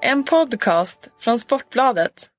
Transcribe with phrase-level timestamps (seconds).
[0.00, 2.30] En podcast från Sportbladet.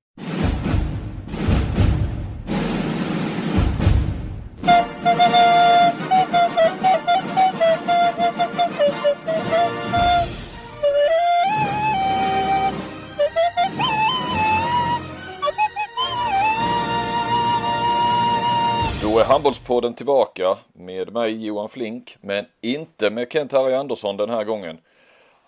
[19.02, 24.44] Då är Handbollspodden tillbaka med mig Johan Flink, men inte med Kent-Harry Andersson den här
[24.44, 24.78] gången.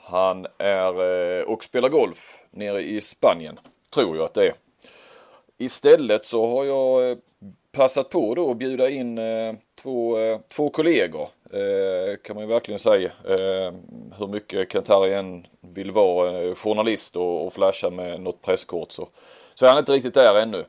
[0.05, 3.59] Han är eh, och spelar golf nere i Spanien,
[3.91, 4.55] tror jag att det är.
[5.59, 7.17] Istället så har jag eh,
[7.73, 11.29] passat på då att bjuda in eh, två, eh, två kollegor,
[12.23, 13.13] kan man ju verkligen säga.
[14.19, 19.09] Hur mycket Kent-Harry än vill vara journalist och, och flasha med något presskort så,
[19.55, 20.65] så är han inte riktigt där ännu.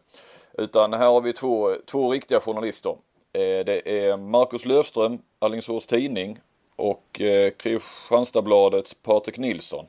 [0.58, 2.96] Utan här har vi två, två riktiga journalister.
[3.32, 6.40] Det är Marcus Löfström, Alingsås Tidning
[6.76, 9.86] och eh, Kristianstadsbladets Patrik Nilsson.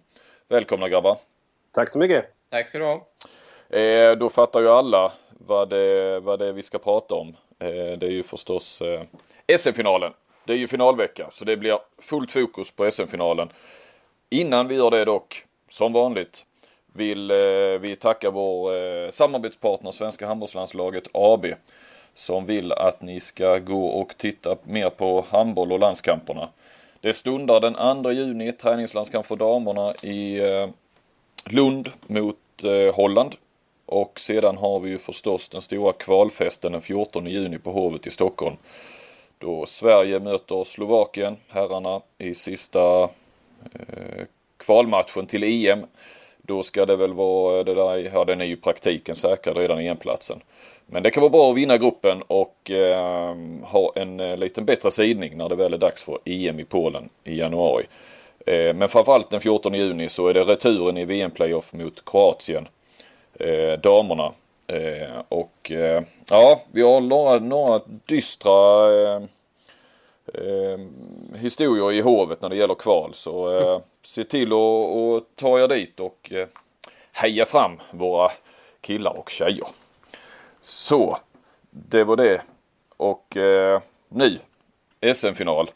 [0.48, 1.16] Välkomna grabbar!
[1.73, 2.25] Tack så mycket!
[2.51, 3.06] Tack ska du ha!
[3.79, 7.36] Eh, då fattar ju alla vad det, vad det är vi ska prata om.
[7.59, 8.83] Det är ju förstås
[9.59, 10.12] SM-finalen.
[10.44, 13.48] Det är ju finalvecka så det blir fullt fokus på SM-finalen.
[14.31, 16.44] Innan vi gör det dock, som vanligt,
[16.92, 17.37] vill eh,
[17.81, 21.47] vi tacka vår eh, samarbetspartner Svenska handbollslandslaget AB
[22.15, 26.48] som vill att ni ska gå och titta mer på handboll och landskamperna.
[27.01, 30.69] Det stundar den 2 juni träningslandskamp för damerna i eh,
[31.47, 33.34] Lund mot eh, Holland.
[33.87, 38.11] Och sedan har vi ju förstås den stora kvalfesten den 14 juni på Hovet i
[38.11, 38.56] Stockholm.
[39.39, 43.03] Då Sverige möter Slovakien, herrarna, i sista
[43.73, 44.25] eh,
[44.56, 45.87] kvalmatchen till EM.
[46.43, 49.81] Då ska det väl vara eh, det där, ja den är ju praktiken säkrad redan
[49.81, 50.41] i enplatsen.
[50.87, 54.91] Men det kan vara bra att vinna gruppen och eh, ha en eh, liten bättre
[54.91, 57.87] sidning när det väl är dags för EM i Polen i januari.
[58.47, 62.69] Eh, men framförallt den 14 juni så är det returen i VM-playoff mot Kroatien.
[63.35, 64.33] Eh, damerna.
[64.67, 69.23] Eh, och eh, ja, vi har några, några dystra eh,
[70.34, 70.78] eh
[71.39, 73.15] historier i hovet när det gäller kval.
[73.15, 76.47] Så eh, se till att ta er dit och eh,
[77.12, 78.31] heja fram våra
[78.81, 79.67] killar och tjejer.
[80.64, 81.19] Så,
[81.70, 82.42] det var det.
[82.97, 84.41] Och eh, nu,
[85.14, 85.70] SM-final.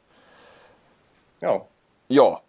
[1.41, 1.66] Ja.
[2.06, 2.43] Ja.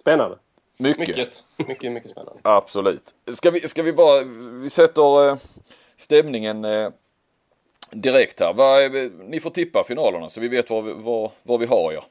[0.00, 0.38] Spännande.
[0.76, 1.08] Mycket.
[1.08, 2.40] Mycket, mycket, mycket spännande.
[2.42, 3.14] Absolut.
[3.32, 4.22] Ska vi, ska vi bara,
[4.62, 5.36] vi sätter eh,
[5.96, 6.90] stämningen eh,
[7.90, 8.52] direkt här.
[8.52, 8.78] Va,
[9.24, 12.04] ni får tippa finalerna så vi vet vad vi, vad, vad vi har ja.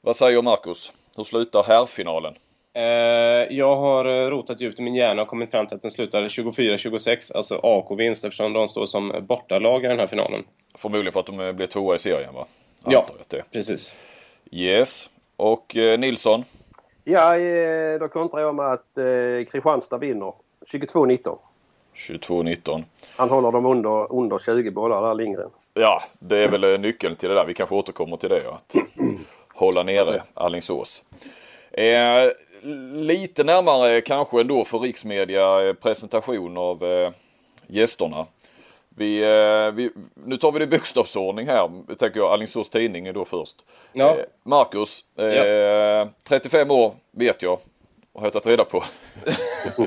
[0.00, 0.92] Vad säger Marcus?
[1.16, 2.34] Hur slutar herrfinalen?
[2.76, 5.90] Eh, jag har eh, rotat djupt i min hjärna och kommit fram till att den
[5.90, 10.44] slutar 24-26, alltså AK-vinst eftersom de står som bortalag i den här finalen.
[10.74, 12.46] Förmodligen för att de eh, blir tvåa i serien va?
[12.84, 13.06] Ja,
[13.52, 13.96] precis.
[14.50, 15.10] Yes.
[15.36, 16.44] Och eh, Nilsson?
[17.04, 17.38] Ja,
[17.98, 20.32] då kontrar jag med att eh, Kristianstad vinner
[20.72, 21.38] 22-19.
[21.94, 22.84] 22-19.
[23.16, 25.50] Han håller dem under, under 20 bollar där Lindgren.
[25.74, 27.44] Ja, det är väl nyckeln till det där.
[27.44, 28.48] Vi kanske återkommer till det.
[28.48, 28.76] Att
[29.54, 31.02] hålla nere Allingsås.
[31.72, 32.30] Eh,
[32.92, 37.10] lite närmare kanske ändå för riksmedia eh, presentation av eh,
[37.66, 38.26] gästerna.
[38.88, 42.32] Vi, eh, vi, nu tar vi det i bokstavsordning här, tänker jag.
[42.32, 43.56] Allingsås tidning är då först.
[43.92, 44.10] Ja.
[44.10, 46.08] Eh, Marcus, ja.
[46.28, 47.58] 35 år vet jag.
[48.14, 48.84] Har jag tagit reda på.
[49.76, 49.82] det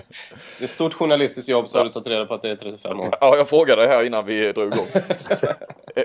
[0.59, 2.99] är ett stort journalistiskt jobb så har du tagit reda på att det är 35
[2.99, 3.17] år.
[3.21, 4.87] Ja, jag frågade här innan vi drog igång.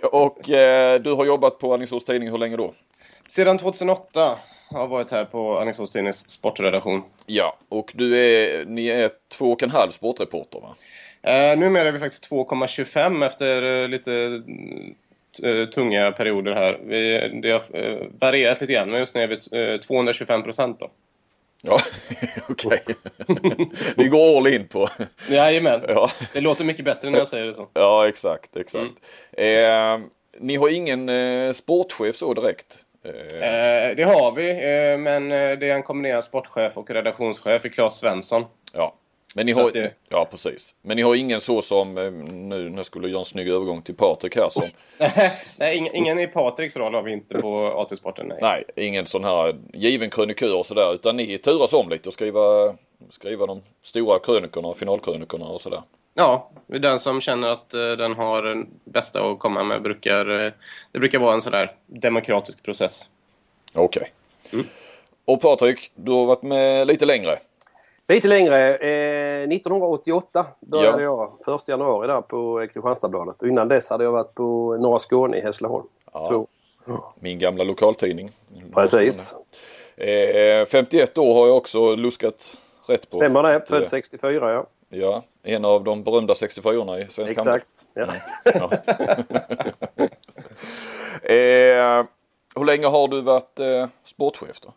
[0.12, 2.72] och eh, du har jobbat på Alingsås Tidning hur länge då?
[3.28, 4.38] Sedan 2008
[4.72, 7.03] har varit här på Alingsås Tidnings sportredaktion.
[7.27, 10.75] Ja, och du är, ni är två och en halv sportreporter va?
[11.22, 14.43] Eh, numera är vi faktiskt 2,25 efter eh, lite
[15.43, 16.81] eh, tunga perioder här.
[16.84, 20.81] Vi, det har eh, varierat lite grann, men just nu är vi 225 eh, procent
[20.81, 20.91] då.
[21.65, 21.81] Ja,
[22.49, 22.84] okej.
[23.97, 24.88] Vi går all in på...
[25.28, 25.81] Jajamän.
[25.88, 26.11] Ja.
[26.32, 27.69] Det låter mycket bättre när jag säger det så.
[27.75, 28.93] Ja, exakt, exakt.
[29.32, 30.00] Mm.
[30.03, 32.78] Eh, ni har ingen eh, sportchef så direkt?
[33.04, 37.70] Eh, det har vi, eh, men eh, det är en kombinerad sportchef och redaktionschef i
[37.70, 38.44] Claes Svensson.
[38.72, 38.94] Ja.
[39.34, 39.93] Men ni har, det...
[40.08, 40.75] Ja precis.
[40.82, 43.94] Men ni har ingen så som, eh, nu jag skulle göra en snygg övergång till
[43.94, 44.62] Patrik här som...
[45.58, 48.26] nej, ingen, ingen i Patriks roll har vi inte på AT-sporten.
[48.28, 48.38] Nej.
[48.43, 50.94] nej, ingen sån här given krönikör och sådär.
[50.94, 52.75] Utan ni turas om lite och skriva,
[53.10, 55.82] skriva de stora krönikorna och finalkrönikorna och sådär.
[56.14, 60.31] Ja, den som känner att uh, den har bästa att komma med brukar...
[60.31, 60.53] Uh,
[60.93, 63.11] det brukar vara en sån där demokratisk process.
[63.75, 64.12] Okej.
[64.43, 64.61] Okay.
[64.61, 64.67] Mm.
[65.25, 67.38] Och Patrik, du har varit med lite längre.
[68.09, 68.76] Lite längre.
[68.76, 71.32] Eh, 1988 började ja.
[71.47, 71.56] jag.
[71.56, 73.43] 1 januari där på Kristianstadsbladet.
[73.43, 75.87] Och innan dess hade jag varit på Norra Skåne i Hässleholm.
[76.12, 76.25] Ja.
[76.25, 76.47] Så.
[77.20, 78.31] Min gamla lokaltidning.
[78.75, 79.35] Precis.
[79.97, 82.56] Eh, 51 år har jag också luskat
[82.87, 83.17] rätt på.
[83.17, 84.67] Stämmer det, född 64 ja.
[84.94, 87.85] Ja, en av de berömda 64orna i svensk Exakt.
[87.94, 88.15] Ja.
[88.44, 88.71] Ja.
[91.23, 92.06] eh,
[92.55, 94.73] hur länge har du varit eh, sportchef då?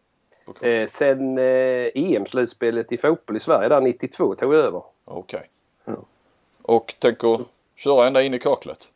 [0.67, 4.83] Eh, sen eh, EM-slutspelet i fotboll i Sverige där 92 tog jag över.
[5.05, 5.37] Okej.
[5.37, 5.49] Okay.
[5.85, 6.05] Ja.
[6.61, 7.39] Och tänker
[7.75, 8.89] köra ända in i kaklet?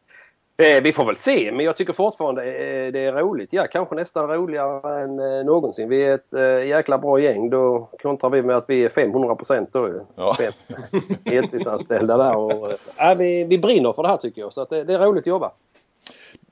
[0.60, 3.54] Eh, vi får väl se, men jag tycker fortfarande eh, det är roligt.
[3.54, 5.90] Ja, kanske nästan roligare än eh, någonsin.
[5.90, 7.50] Vi är ett eh, jäkla bra gäng.
[7.50, 10.00] Då kontrar vi med att vi är 500 procent då ju.
[10.16, 10.36] Ja.
[10.38, 10.54] Fem
[11.26, 12.36] heltidsanställda där.
[12.36, 14.54] Och, eh, vi, vi brinner för det här tycker jag.
[14.54, 15.52] Så att det, det är roligt att jobba.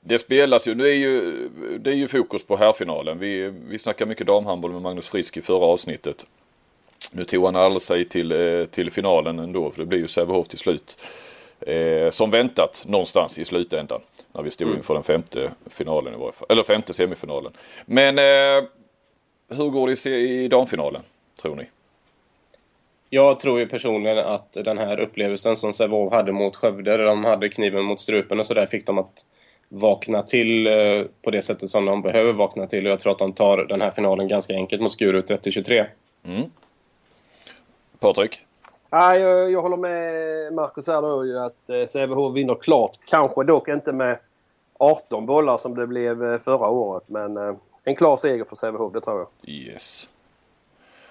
[0.00, 3.18] Det spelas ju, nu är ju, det är ju fokus på herrfinalen.
[3.18, 6.26] Vi, vi snackade mycket damhandboll med Magnus Frisk i förra avsnittet.
[7.12, 10.48] Nu tog han aldrig sig till, eh, till finalen ändå för det blir ju Sävehof
[10.48, 10.96] till slut.
[11.60, 14.00] Eh, som väntat någonstans i slutändan.
[14.32, 16.46] När vi stod inför den femte finalen i varje fall.
[16.48, 17.52] Eller femte semifinalen.
[17.86, 18.68] Men eh,
[19.48, 21.02] hur går det i, i damfinalen
[21.42, 21.64] tror ni?
[23.10, 27.24] Jag tror ju personligen att den här upplevelsen som Sävehof hade mot Skövde, där de
[27.24, 29.26] hade kniven mot strupen och sådär, fick dem att
[29.68, 32.86] vakna till eh, på det sättet som de behöver vakna till.
[32.86, 35.86] Och jag tror att de tar den här finalen ganska enkelt mot Skuru 30-23.
[36.24, 36.50] Mm.
[37.98, 38.40] Patrik?
[38.90, 42.98] Ja, jag, jag håller med Marcus här då ju att eh, Sävehof vinner klart.
[43.04, 44.18] Kanske dock inte med
[44.78, 47.02] 18 bollar som det blev eh, förra året.
[47.06, 47.54] Men eh,
[47.84, 49.50] en klar seger för Sävehof, det tror jag.
[49.50, 50.08] Yes.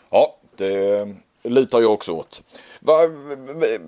[0.09, 1.07] Ja, det
[1.44, 2.41] lutar jag också åt.
[2.79, 3.00] Va,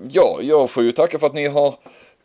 [0.09, 1.73] ja, jag får ju tacka för att ni har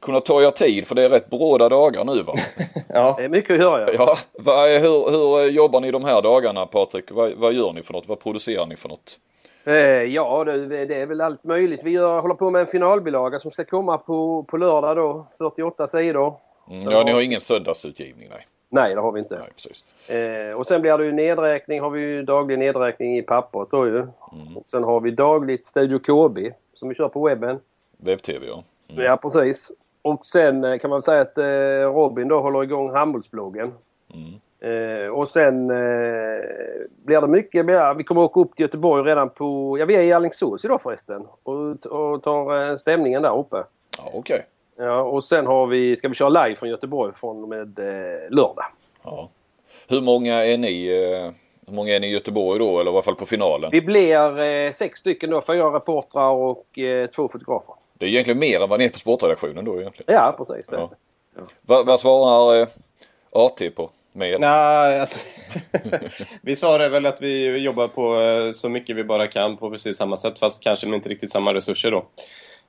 [0.00, 2.34] kunnat ta er tid för det är rätt bråda dagar nu va?
[2.88, 3.14] ja.
[3.19, 3.93] Det är mycket att göra.
[3.93, 7.10] Ja, va, hur, hur jobbar ni de här dagarna Patrik?
[7.10, 8.08] Va, vad gör ni för något?
[8.08, 9.19] Vad producerar ni för något?
[9.64, 11.81] Eh, ja, det, är väl allt möjligt.
[11.84, 15.26] Vi håller på med en finalbilaga som ska komma på, på lördag då.
[15.38, 16.34] 48 sidor.
[16.70, 18.46] Mm, ja, ni har ingen söndagsutgivning nej.
[18.69, 19.38] Nej, det har vi inte.
[19.38, 19.84] Nej, precis.
[20.11, 21.81] Eh, och sen blir det ju nedräkning.
[21.81, 23.99] Har vi ju daglig nedräkning i pappret då ju.
[23.99, 24.56] Mm.
[24.56, 27.60] Och sen har vi dagligt Studio KB som vi kör på webben.
[27.96, 28.64] Webb-tv ja.
[28.88, 29.05] Mm.
[29.05, 29.70] Ja, precis.
[30.02, 31.44] Och sen eh, kan man säga att eh,
[31.94, 33.72] Robin då håller igång handbollsbloggen.
[34.14, 34.40] Mm.
[34.64, 35.76] Eh, och sen eh,
[37.05, 37.94] blir det mycket mer.
[37.94, 39.78] Vi kommer åka upp till Göteborg redan på...
[39.78, 41.26] Ja, vi är i Alingsås idag förresten.
[41.43, 43.56] Och, och tar eh, stämningen där uppe.
[43.99, 44.19] Ja, okej.
[44.19, 44.87] Okay.
[44.87, 48.31] Ja, och sen har vi, ska vi köra live från Göteborg från och med eh,
[48.31, 48.64] lördag.
[49.02, 49.28] Ja.
[49.88, 50.87] Hur många är ni?
[50.87, 51.32] Eh,
[51.67, 52.81] hur många är ni i Göteborg då?
[52.81, 53.70] Eller i alla fall på finalen?
[53.72, 55.40] Vi blir eh, sex stycken då.
[55.40, 57.75] Fyra reportrar och eh, två fotografer.
[57.94, 60.14] Det är egentligen mer än vad ni är på sportredaktionen då egentligen.
[60.14, 60.67] Ja, precis.
[60.67, 60.76] Det.
[60.76, 60.90] Ja.
[61.37, 61.43] Ja.
[61.62, 62.69] Vad, vad svarar
[63.32, 63.90] AT på?
[64.16, 64.40] Med?
[64.40, 65.20] Nej, alltså,
[66.43, 69.96] vi svarar väl att vi jobbar på eh, så mycket vi bara kan på precis
[69.96, 71.99] samma sätt fast kanske med inte riktigt samma resurser då.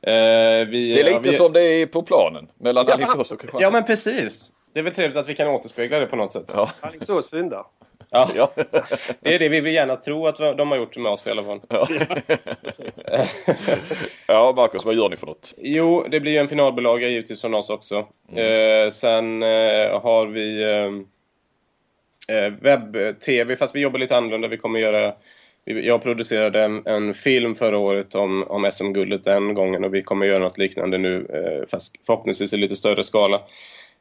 [0.02, 1.34] Eh, vi, det är lite ja, vi...
[1.34, 3.62] som det är på planen mellan ja, Alingsås och Kristianstad.
[3.62, 4.52] Ja men precis.
[4.74, 6.52] Det är väl trevligt att vi kan återspegla det på något sätt.
[6.56, 6.70] Ja.
[6.82, 7.64] Alingsås syndar.
[8.10, 8.30] Ja.
[8.36, 8.52] ja.
[9.20, 11.44] det är det vi vill gärna tro att de har gjort med oss i alla
[11.44, 11.60] fall.
[11.70, 11.88] Ja,
[14.28, 15.54] ja Marcus, vad gör ni för något?
[15.58, 18.06] Jo, det blir en finalbilaga givetvis från oss också.
[18.32, 18.84] Mm.
[18.84, 20.92] Eh, sen eh, har vi eh, eh
[22.62, 24.48] webb-tv, fast vi jobbar lite annorlunda.
[24.48, 25.14] Vi kommer göra
[25.66, 30.26] jag producerade en, en, film förra året om, om SM-guldet den gången och vi kommer
[30.26, 33.42] göra något liknande nu, eh, fast förhoppningsvis i lite större skala.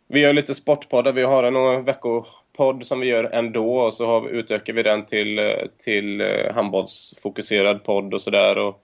[0.09, 4.21] Vi gör lite sportpoddar, vi har en veckopodd som vi gör ändå och så har
[4.21, 5.45] vi, utökar vi den till, eh,
[5.85, 8.75] till eh, handbollsfokuserad podd och sådär.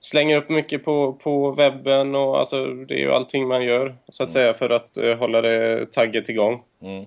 [0.00, 4.22] Slänger upp mycket på, på webben och alltså det är ju allting man gör så
[4.22, 4.32] att mm.
[4.32, 6.62] säga för att uh, hålla det tagget igång.
[6.82, 7.06] Mm.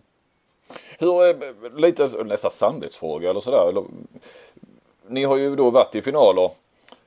[1.00, 3.84] Hur, lite nästan samvetsfråga eller sådär.
[5.08, 6.52] Ni har ju då varit i finaler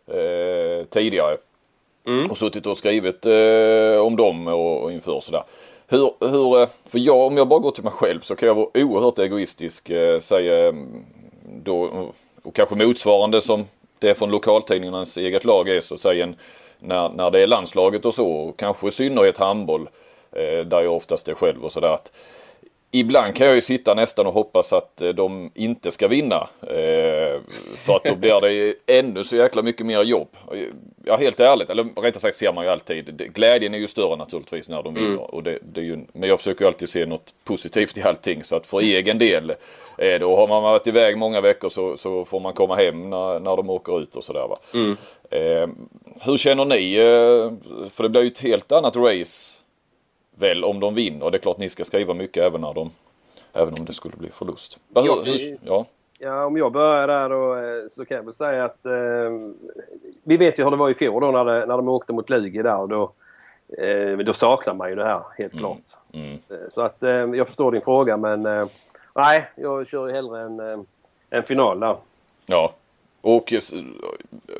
[0.07, 1.37] eh, tidigare.
[2.07, 2.31] Mm.
[2.31, 5.43] Och suttit och skrivit eh, om dem och, och inför sådär.
[5.87, 8.55] Hur, hur, eh, för jag, om jag bara går till mig själv så kan jag
[8.55, 11.05] vara oerhört egoistisk, eh, säga mm,
[11.63, 12.09] då,
[12.43, 13.65] och kanske motsvarande som
[13.99, 16.37] det från lokaltidningarnas eget lag är så säger en,
[16.79, 19.89] när, när det är landslaget och så, och kanske i synnerhet handboll,
[20.33, 21.99] eh, där jag oftast är själv och sådär
[22.95, 26.49] ibland kan jag ju sitta nästan och hoppas att eh, de inte ska vinna.
[26.63, 27.41] Eh,
[27.87, 30.29] för att då blir det ännu så jäkla mycket mer jobb.
[31.05, 33.33] Ja helt ärligt, eller rättare sagt ser man ju alltid.
[33.35, 35.09] Glädjen är ju större naturligtvis när de vinner.
[35.09, 35.19] Mm.
[35.19, 38.45] Och det, det är ju, men jag försöker alltid se något positivt i allting.
[38.45, 39.51] Så att för egen del,
[39.99, 43.41] eh, då har man varit iväg många veckor så, så får man komma hem när,
[43.41, 44.57] när de åker ut och sådär va.
[44.75, 44.97] Mm.
[46.21, 46.97] hur känner ni?
[47.91, 49.64] för det blir ju ett helt annat race
[50.35, 51.31] väl om de vinner.
[51.31, 52.91] Det är klart ni ska skriva mycket även när de
[53.53, 54.79] även om det skulle bli förlust.
[54.95, 55.87] Ja, vi, ja.
[56.19, 58.93] ja, om jag börjar där då eh, så kan jag väl säga att eh,
[60.23, 62.31] vi vet ju hur det var i fjol då när, det, när de åkte mot
[62.31, 63.13] Lugi där och då,
[63.79, 65.63] eh, då saknar man ju det här helt mm.
[65.63, 65.79] klart.
[66.13, 66.33] Mm.
[66.33, 68.67] Eh, så att eh, jag förstår din fråga men eh,
[69.15, 70.87] nej, jag kör ju hellre en,
[71.31, 71.97] en final där.
[72.47, 72.73] Ja,
[73.21, 73.53] och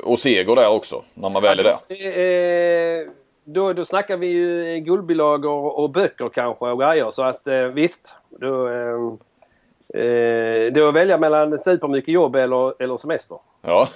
[0.03, 3.24] och seger där också när man väl är där.
[3.45, 7.61] Eh, då, då snackar vi ju guldbilagor och böcker kanske och grejer så att eh,
[7.61, 8.15] visst.
[8.29, 13.37] Då, eh, eh, då välja mellan supermycket jobb eller, eller semester.
[13.61, 13.89] Ja.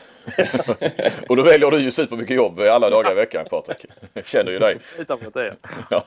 [1.30, 3.86] och då väljer du ju supermycket jobb alla dagar i veckan Patrik.
[4.26, 4.78] Känner ju dig.
[4.98, 5.54] Utanför det.
[5.90, 6.04] Ja.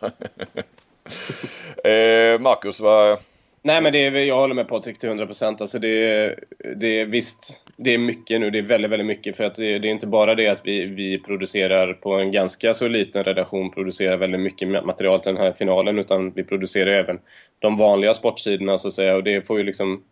[1.90, 3.18] eh, Marcus, vad,
[3.64, 5.60] Nej men det är, jag håller med Patrik till 100 procent.
[5.60, 6.44] Alltså det, är,
[6.76, 8.50] det är visst, det är mycket nu.
[8.50, 9.36] Det är väldigt, väldigt mycket.
[9.36, 12.74] För att det, det, är inte bara det att vi, vi producerar på en ganska
[12.74, 15.98] så liten redaktion producerar väldigt mycket material till den här finalen.
[15.98, 17.18] Utan vi producerar även
[17.58, 19.16] de vanliga sportsidorna så att säga.
[19.16, 20.02] Och det får ju liksom,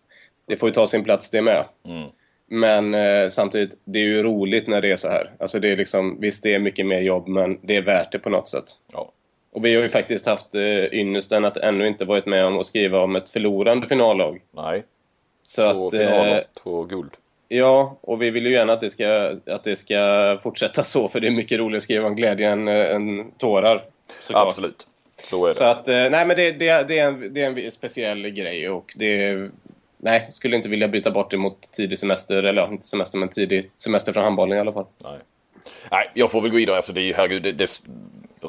[0.47, 1.65] det får ju ta sin plats det med.
[1.85, 2.09] Mm.
[2.51, 5.31] Men eh, samtidigt, det är ju roligt när det är så här.
[5.39, 8.19] Alltså det är liksom, visst det är mycket mer jobb men det är värt det
[8.19, 8.65] på något sätt.
[8.93, 9.13] Ja.
[9.53, 12.67] Och vi har ju faktiskt haft eh, ynnesten att ännu inte varit med om att
[12.67, 14.41] skriva om ett förlorande finallag.
[14.51, 14.85] Nej.
[15.43, 17.11] Så två att, finaler, eh, två guld.
[17.49, 21.21] Ja, och vi vill ju gärna att det, ska, att det ska fortsätta så för
[21.21, 23.83] det är mycket roligare att skriva om glädje än, eh, än tårar.
[24.21, 24.47] Såklart.
[24.47, 24.87] Absolut.
[25.31, 25.55] Så är det.
[25.55, 28.71] Så att, eh, nej men det, det, det, är en, det är en speciell grej
[28.71, 29.51] och det
[30.03, 33.71] Nej, skulle inte vilja byta bort det mot tidig semester, eller inte semester men tidig
[33.75, 34.87] semester från handbollen i alla fall.
[35.05, 35.19] Nej.
[35.91, 36.77] Nej, jag får väl gå vidare.
[36.77, 37.83] Alltså det är ju herregud, det, det,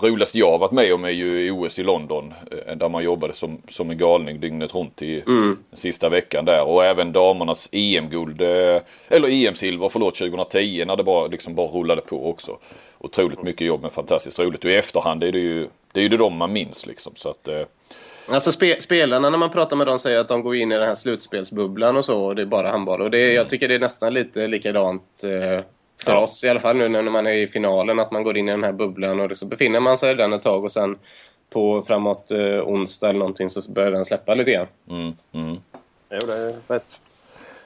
[0.03, 2.33] roligaste jag varit med om är ju OS i London.
[2.51, 5.57] Eh, där man jobbade som, som en galning dygnet runt i mm.
[5.73, 6.63] sista veckan där.
[6.63, 12.01] Och även damernas EM-guld, eh, eller EM-silver förlåt 2010 när det bara, liksom bara rullade
[12.01, 12.57] på också.
[12.99, 14.65] Otroligt mycket jobb men fantastiskt roligt.
[14.65, 17.13] Och i efterhand är det ju det, är ju det de man minns liksom.
[17.15, 17.61] Så att, eh,
[18.27, 20.87] Alltså spe, spelarna när man pratar med dem säger att de går in i den
[20.87, 23.01] här slutspelsbubblan och så och det är bara handboll.
[23.01, 23.35] Och det, mm.
[23.35, 25.63] jag tycker det är nästan lite likadant eh,
[26.03, 26.19] för ja.
[26.19, 28.51] oss i alla fall nu när man är i finalen, att man går in i
[28.51, 30.97] den här bubblan och så befinner man sig i den ett tag och sen
[31.49, 34.67] på framåt eh, onsdag eller någonting så börjar den släppa lite grann.
[34.89, 35.57] Mm, mm.
[36.09, 36.97] Jo, det är rätt.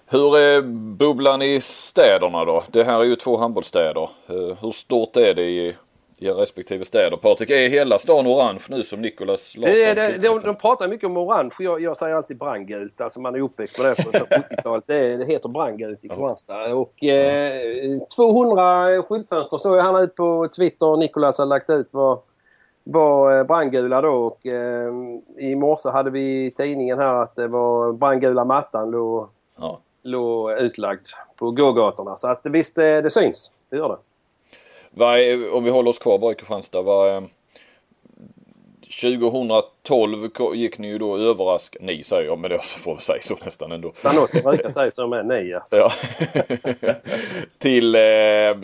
[0.08, 0.62] Hur är
[0.98, 2.64] bubblan i städerna då?
[2.72, 4.10] Det här är ju två handbollsstäder.
[4.28, 5.76] Eh, hur stort är det i i
[6.22, 7.18] respektive städer.
[7.18, 9.74] Patrik, är hela stan orange nu som Nicolas Larsson?
[9.74, 11.52] Det, det, de, de pratar mycket om orange.
[11.60, 13.02] Jag, jag säger alltid brandgult.
[13.02, 14.84] Alltså man är uppväxt med det från 70-talet.
[14.88, 16.74] Det, det heter brandgult i Kristianstad.
[16.74, 20.98] Och eh, 200 skyltfönster såg jag han ut på Twitter.
[20.98, 22.20] Nicolas har lagt ut var,
[22.84, 24.14] var eh, brandgula då.
[24.14, 24.94] Och, eh,
[25.38, 29.80] I morse hade vi i tidningen här att det var brandgula mattan låg, ja.
[30.04, 32.16] låg utlagd på gågatorna.
[32.16, 33.52] Så att visst, det, det syns.
[33.70, 33.98] Det gör det.
[34.98, 36.82] Vad är, om vi håller oss kvar bara i Kristianstad.
[36.82, 37.24] Vad,
[39.02, 41.78] 2012 gick ni ju då överrask...
[41.80, 43.94] Ni säger jag men det får vi säga så nästan ändå.
[43.98, 45.78] Sanotti brukar säga så med ni alltså.
[45.78, 45.92] Ja.
[47.58, 48.00] till, eh,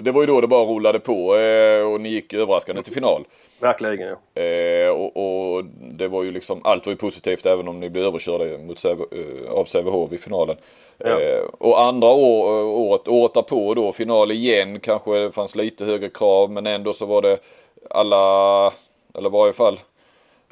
[0.02, 3.26] det var ju då det bara rullade på eh, och ni gick överraskande till final.
[3.62, 4.42] Verkligen ja.
[4.42, 8.06] Eh, och, och, det var ju liksom, allt var ju positivt även om ni blev
[8.06, 10.58] överkörda mot, eh, av Sävehof i finalen.
[10.98, 11.22] Ja.
[11.22, 15.86] Eh, och andra år, eh, året, året därpå då final igen kanske det fanns lite
[15.86, 17.38] högre krav men ändå så var det
[17.90, 18.66] alla,
[19.14, 19.80] eller i varje fall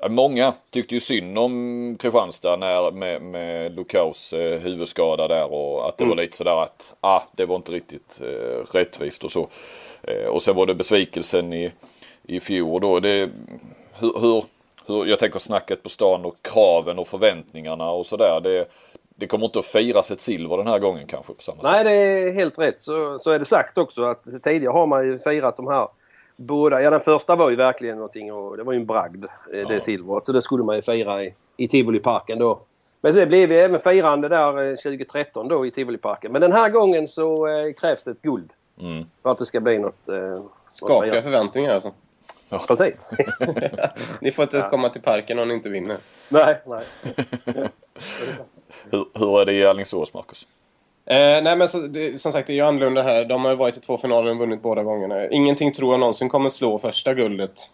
[0.07, 5.97] Många tyckte ju synd om Kristianstad när, med, med Lukaus eh, huvudskada där och att
[5.97, 6.17] det mm.
[6.17, 9.47] var lite sådär att ah, det var inte riktigt eh, rättvist och så.
[10.01, 11.71] Eh, och sen var det besvikelsen i,
[12.23, 12.99] i fjol då.
[12.99, 13.29] Det,
[13.99, 14.43] hur, hur,
[14.85, 18.41] hur, jag tänker snacket på stan och kraven och förväntningarna och sådär.
[18.41, 18.65] Det,
[19.15, 21.71] det kommer inte att firas ett silver den här gången kanske på samma sätt.
[21.71, 22.79] Nej, det är helt rätt.
[22.79, 25.87] Så, så är det sagt också att tidigare har man ju firat de här
[26.39, 26.81] båda.
[26.81, 29.73] Ja, den första var ju verkligen någonting och det var ju en bragd, eh, det
[29.73, 29.81] ja.
[29.81, 30.25] silvret.
[30.25, 32.59] Så det skulle man ju fira i, i Tivoliparken då.
[33.01, 36.31] Men så blev det även firande där 2013 eh, då i Tivoliparken.
[36.31, 38.49] Men den här gången så eh, krävs det ett guld.
[38.79, 39.05] Mm.
[39.23, 40.09] För att det ska bli något...
[40.09, 41.91] Eh, Skakiga förväntningar alltså.
[42.49, 42.63] Ja.
[42.67, 43.11] Precis.
[44.21, 44.69] ni får inte ja.
[44.69, 45.97] komma till parken om ni inte vinner.
[46.29, 46.85] Nej, nej.
[48.91, 50.47] hur, hur är det i Alingsås, Marcus?
[51.09, 53.25] Eh, nej men så, det, som sagt, det är ju annorlunda här.
[53.25, 55.27] De har ju varit i två finaler och vunnit båda gångerna.
[55.27, 57.69] Ingenting tror jag någonsin kommer slå första guldet.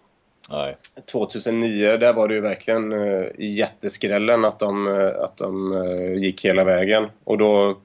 [0.50, 0.78] Nej.
[1.12, 6.46] 2009, där var det ju verkligen eh, jätteskrällen att de, eh, att de eh, gick
[6.46, 7.08] hela vägen.
[7.24, 7.78] Och då,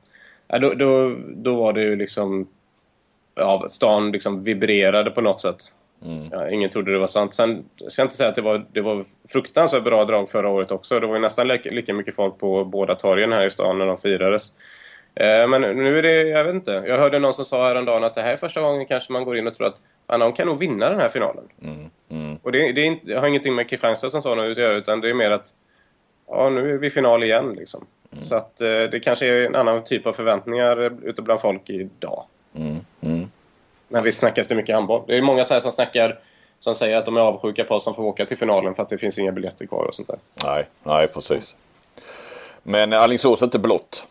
[0.49, 2.49] ja, då, då, då var det ju liksom...
[3.35, 5.57] Ja, stan liksom vibrerade på något sätt.
[6.04, 6.28] Mm.
[6.33, 7.35] Ja, ingen trodde det var sant.
[7.35, 10.73] Sen ska jag inte säga att det var, det var fruktansvärt bra drag förra året
[10.73, 11.00] också.
[11.00, 13.87] Det var ju nästan lika, lika mycket folk på båda torgen här i stan när
[13.87, 14.52] de firades.
[15.14, 16.84] Eh, men nu är det, jag vet inte.
[16.86, 19.36] Jag hörde någon som sa häromdagen att det här är första gången kanske man går
[19.36, 21.44] in och tror att de kan nog vinna den här finalen.
[21.62, 22.38] Mm, mm.
[22.42, 25.00] Och det, det, är inte, det har ingenting med Kristianstad som sådan att göra utan
[25.00, 25.46] det är mer att
[26.28, 27.86] ja, nu är vi final igen liksom.
[28.12, 28.24] Mm.
[28.24, 32.24] Så att eh, det kanske är en annan typ av förväntningar ute bland folk idag.
[32.54, 33.30] Mm, mm.
[33.88, 35.02] Men vi snackar så mycket handboll.
[35.06, 36.18] Det är många så här som snackar
[36.60, 38.88] som säger att de är avsjuka på oss som får åka till finalen för att
[38.88, 40.18] det finns inga biljetter kvar och sånt där.
[40.44, 41.56] Nej, nej precis.
[42.62, 44.06] Men Alingsås är inte blått.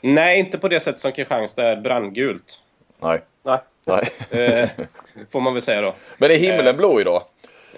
[0.00, 2.60] Nej, inte på det sätt som Kristianstad är brandgult.
[2.98, 3.22] Nej.
[3.42, 4.02] Nej, Nej.
[4.30, 4.68] Eh,
[5.28, 5.94] får man väl säga då.
[6.18, 7.22] Men är himlen blå idag?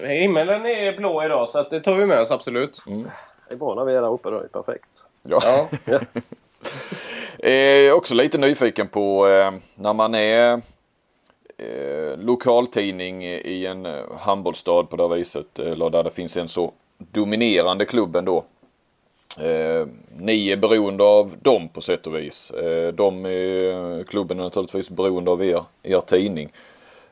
[0.02, 2.82] Himmelen är blå idag så att det tar vi med oss absolut.
[3.48, 4.38] Det är bra när vi är där uppe då.
[4.38, 5.04] Det är perfekt.
[5.22, 5.68] Ja.
[5.84, 6.00] Ja.
[7.48, 10.60] Eh, också lite nyfiken på eh, när man är
[11.58, 16.48] eh, lokaltidning i en eh, handbollsstad på det här viset eller där det finns en
[16.48, 18.44] så dominerande klubb ändå.
[19.38, 22.50] Eh, ni är beroende av dem på sätt och vis.
[22.50, 26.52] Eh, de är, klubben är naturligtvis beroende av er, er tidning.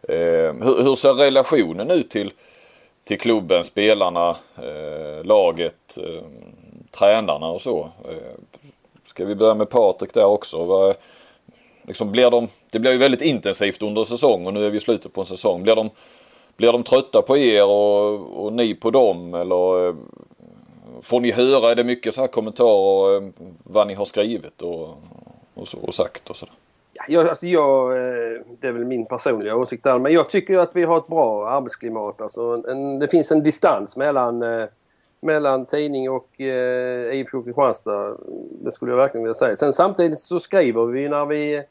[0.03, 2.33] Eh, hur, hur ser relationen ut till,
[3.05, 6.23] till klubben, spelarna, eh, laget, eh,
[6.91, 7.91] tränarna och så?
[8.09, 8.39] Eh,
[9.05, 10.65] ska vi börja med Patrik där också?
[10.65, 10.95] Var,
[11.83, 14.81] liksom blir de, det blir ju väldigt intensivt under säsong och nu är vi i
[14.81, 15.63] slutet på en säsong.
[15.63, 15.91] Blir de,
[16.57, 19.95] blir de trötta på er och, och ni på dem eller eh,
[21.03, 23.31] får ni höra, är det mycket så här kommentarer eh,
[23.65, 24.89] vad ni har skrivit och,
[25.55, 26.55] och, så, och sagt och sådär?
[26.93, 29.99] Ja, jag, alltså jag, eh, det är väl min personliga åsikt där.
[29.99, 32.21] Men jag tycker att vi har ett bra arbetsklimat.
[32.21, 34.67] Alltså en, det finns en distans mellan, eh,
[35.21, 38.17] mellan tidning och eh, IFK Kristianstad.
[38.63, 39.57] Det skulle jag verkligen vilja säga.
[39.57, 41.63] Sen samtidigt så skriver vi när vi,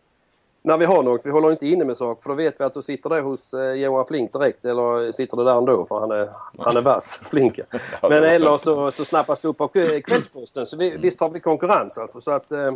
[0.62, 1.26] när vi har något.
[1.26, 3.54] Vi håller inte inne med saker för då vet vi att då sitter det hos
[3.54, 7.20] eh, Johan Flink direkt eller sitter det där ändå för han är, han är vass,
[7.30, 7.60] Flink.
[8.02, 10.66] Ja, Men eller så, så snappas det upp av Kv- Kvällsposten.
[10.66, 12.22] Så vi, visst har vi konkurrens alltså.
[12.22, 12.68] Så att, eh,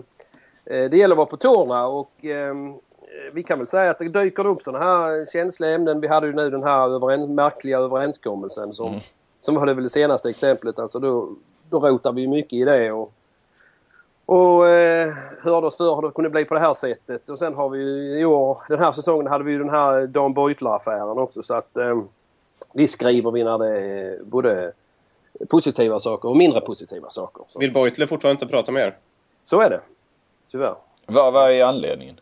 [0.65, 2.55] eh, det gäller att vara på tårna och eh,
[3.33, 6.01] vi kan väl säga att det dyker upp sådana här känsliga ämnen.
[6.01, 8.99] Vi hade ju nu den här överens, märkliga överenskommelsen som,
[9.41, 10.79] som var det väl det senaste exemplet.
[10.79, 11.29] Alltså då,
[11.69, 13.13] då rotar vi mycket i det och,
[14.25, 15.13] och eh,
[15.43, 17.29] hörde oss för hur det kunde bli på det här sättet.
[17.29, 20.07] Och sen har vi ju i år, den här säsongen hade vi ju den här
[20.07, 22.01] Dan Beutler-affären också så att eh,
[22.73, 24.71] vi skriver vi när det är både
[25.49, 27.43] positiva saker och mindre positiva saker.
[27.47, 28.97] Så, Vill Beutler fortfarande inte prata med er?
[29.45, 29.79] så är det.
[30.51, 30.75] Tyvärr.
[31.05, 32.19] Vad, vad är anledningen?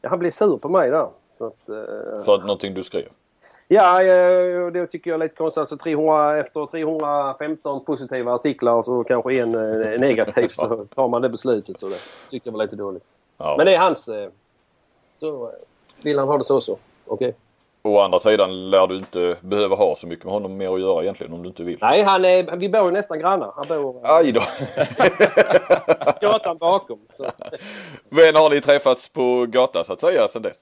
[0.00, 1.08] Ja, han blev sur på mig där.
[1.32, 3.08] Så att, eh, För att någonting du skrev?
[3.68, 5.58] Ja, eh, det tycker jag är lite konstigt.
[5.60, 11.28] Alltså 300, efter 315 positiva artiklar så kanske en eh, negativ så tar man det
[11.28, 11.80] beslutet.
[11.80, 11.98] Så det
[12.30, 13.04] tycker jag var lite dåligt.
[13.38, 13.54] Ja.
[13.56, 14.08] Men det är hans...
[14.08, 14.28] eh,
[15.20, 15.50] Så
[16.02, 16.78] vill han ha det så så.
[17.06, 17.34] Okej.
[17.86, 21.02] Å andra sidan lär du inte behöva ha så mycket med honom mer att göra
[21.02, 21.78] egentligen om du inte vill.
[21.80, 23.52] Nej, han är, vi bor ju nästan grannar.
[23.56, 24.40] Han bor Aj då!
[26.20, 26.98] gatan bakom.
[27.16, 27.30] Så.
[28.08, 30.56] Men har ni träffats på gatan så att säga sen dess?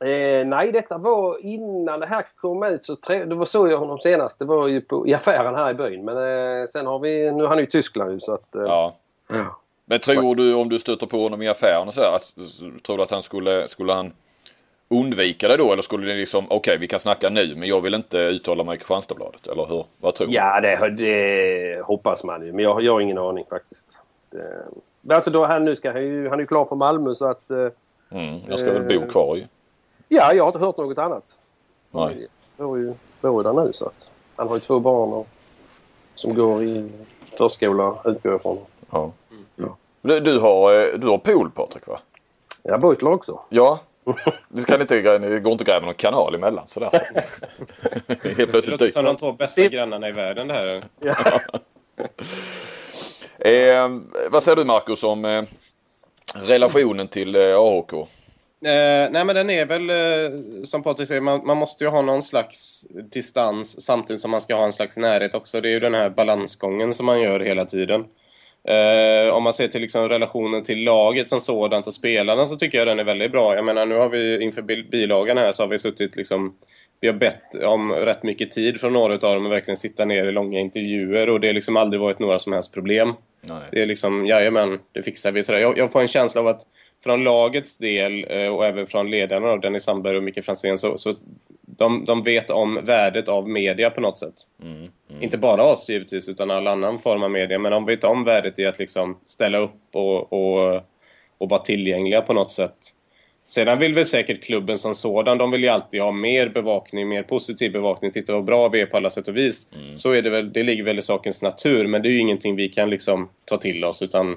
[0.00, 2.84] Eh, nej, detta var innan det här kom ut.
[2.84, 4.38] Så tre, det var så jag honom senast.
[4.38, 6.04] Det var ju på, i affären här i byn.
[6.04, 7.30] Men eh, sen har vi...
[7.32, 8.54] Nu är han ju i Tyskland så att...
[8.54, 8.94] Eh, Ja.
[9.28, 9.56] ja.
[9.84, 12.34] Men tror du om du stöter på honom i affären och så här, att-
[12.86, 14.12] tror du att han skulle, skulle han
[14.88, 17.94] undvika det då eller skulle det liksom, okej vi kan snacka nu men jag vill
[17.94, 19.84] inte uttala mig i Kristianstadsbladet eller hur?
[20.00, 20.32] Vad tror du?
[20.34, 22.52] Ja, det, det hoppas man ju.
[22.52, 23.98] Men jag, jag har ingen aning faktiskt.
[24.30, 24.62] Det,
[25.00, 27.26] men alltså då, han, nu ska han, ju, han är ju klar för Malmö så
[27.26, 27.50] att...
[27.50, 27.68] Eh,
[28.10, 29.44] Mm, jag ska väl bo kvar ju.
[30.08, 31.38] Ja, jag har inte hört något annat.
[31.90, 32.28] Nej.
[32.56, 34.10] Jag bor ju, bor där nu så att...
[34.36, 35.26] Han har ju två barn och,
[36.14, 36.90] som går i
[37.38, 38.58] förskola utgår jag ifrån.
[38.90, 39.12] Ja.
[39.56, 39.76] Ja.
[40.02, 42.00] Du, du, har, eh, du har pool Patrik va?
[42.62, 43.40] Ja, Beutler också.
[43.48, 43.80] Ja.
[44.48, 46.90] Du kan inte, det går inte att gräva någon kanal emellan sådär.
[48.08, 50.84] Helt Det plötsligt låter dyker som de två bästa grannarna i världen det här.
[53.38, 53.88] Eh,
[54.30, 55.42] vad säger du Marcus om eh,
[56.34, 58.08] relationen till eh, AHK?
[58.64, 62.02] Eh, nej men den är väl eh, som Patrik säger, man, man måste ju ha
[62.02, 65.60] någon slags distans samtidigt som man ska ha en slags närhet också.
[65.60, 68.04] Det är ju den här balansgången som man gör hela tiden.
[68.68, 72.78] Eh, om man ser till liksom relationen till laget som sådant och spelarna så tycker
[72.78, 73.54] jag den är väldigt bra.
[73.54, 76.54] Jag menar nu har vi inför bil- bilagan här så har vi suttit liksom
[77.00, 80.24] vi har bett om rätt mycket tid från några av dem att verkligen sitta ner
[80.24, 83.14] i långa intervjuer och det har liksom aldrig varit några som helst problem.
[83.40, 83.58] Nej.
[83.72, 85.42] Det är liksom, jajamän, det fixar vi.
[85.42, 85.58] Sådär.
[85.58, 86.60] Jag, jag får en känsla av att
[87.06, 90.98] från lagets del eh, och även från ledarna av Dennis Sandberg och Micke Franzén så,
[90.98, 91.12] så
[91.60, 94.34] de, de vet om värdet av media på något sätt.
[94.62, 94.90] Mm, mm.
[95.20, 97.58] Inte bara oss givetvis, utan all annan form av media.
[97.58, 100.82] Men de vet om värdet i att liksom ställa upp och, och,
[101.38, 102.76] och vara tillgängliga på något sätt.
[103.46, 107.22] Sedan vill väl säkert klubben som sådan, de vill ju alltid ha mer bevakning, mer
[107.22, 108.10] positiv bevakning.
[108.10, 109.68] Titta vad bra vi är på alla sätt och vis.
[109.94, 112.56] Så är det väl, det ligger väl i sakens natur, men det är ju ingenting
[112.56, 114.02] vi kan liksom ta till oss.
[114.02, 114.36] Utan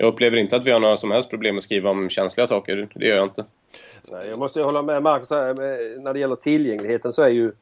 [0.00, 2.88] jag upplever inte att vi har några som helst problem att skriva om känsliga saker.
[2.94, 3.44] Det gör jag inte.
[4.10, 5.54] Nej, jag måste ju hålla med Marcus här.
[6.00, 7.52] När det gäller tillgängligheten så är ju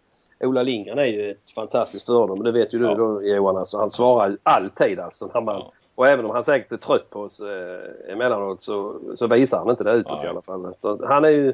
[0.41, 2.45] Ola Lindgren är ju ett fantastiskt föredöme.
[2.45, 2.95] Det vet ju du Ja.
[2.95, 3.57] då Johan.
[3.57, 5.31] Alltså, han svarar ju alltid alltså.
[5.35, 5.73] När man, Ja.
[5.95, 9.71] Och även om han säkert är trött på oss eh, emellanåt så, så visar han
[9.71, 10.27] inte det utåt Nej.
[10.27, 10.75] i alla fall.
[10.81, 11.53] Så han är ju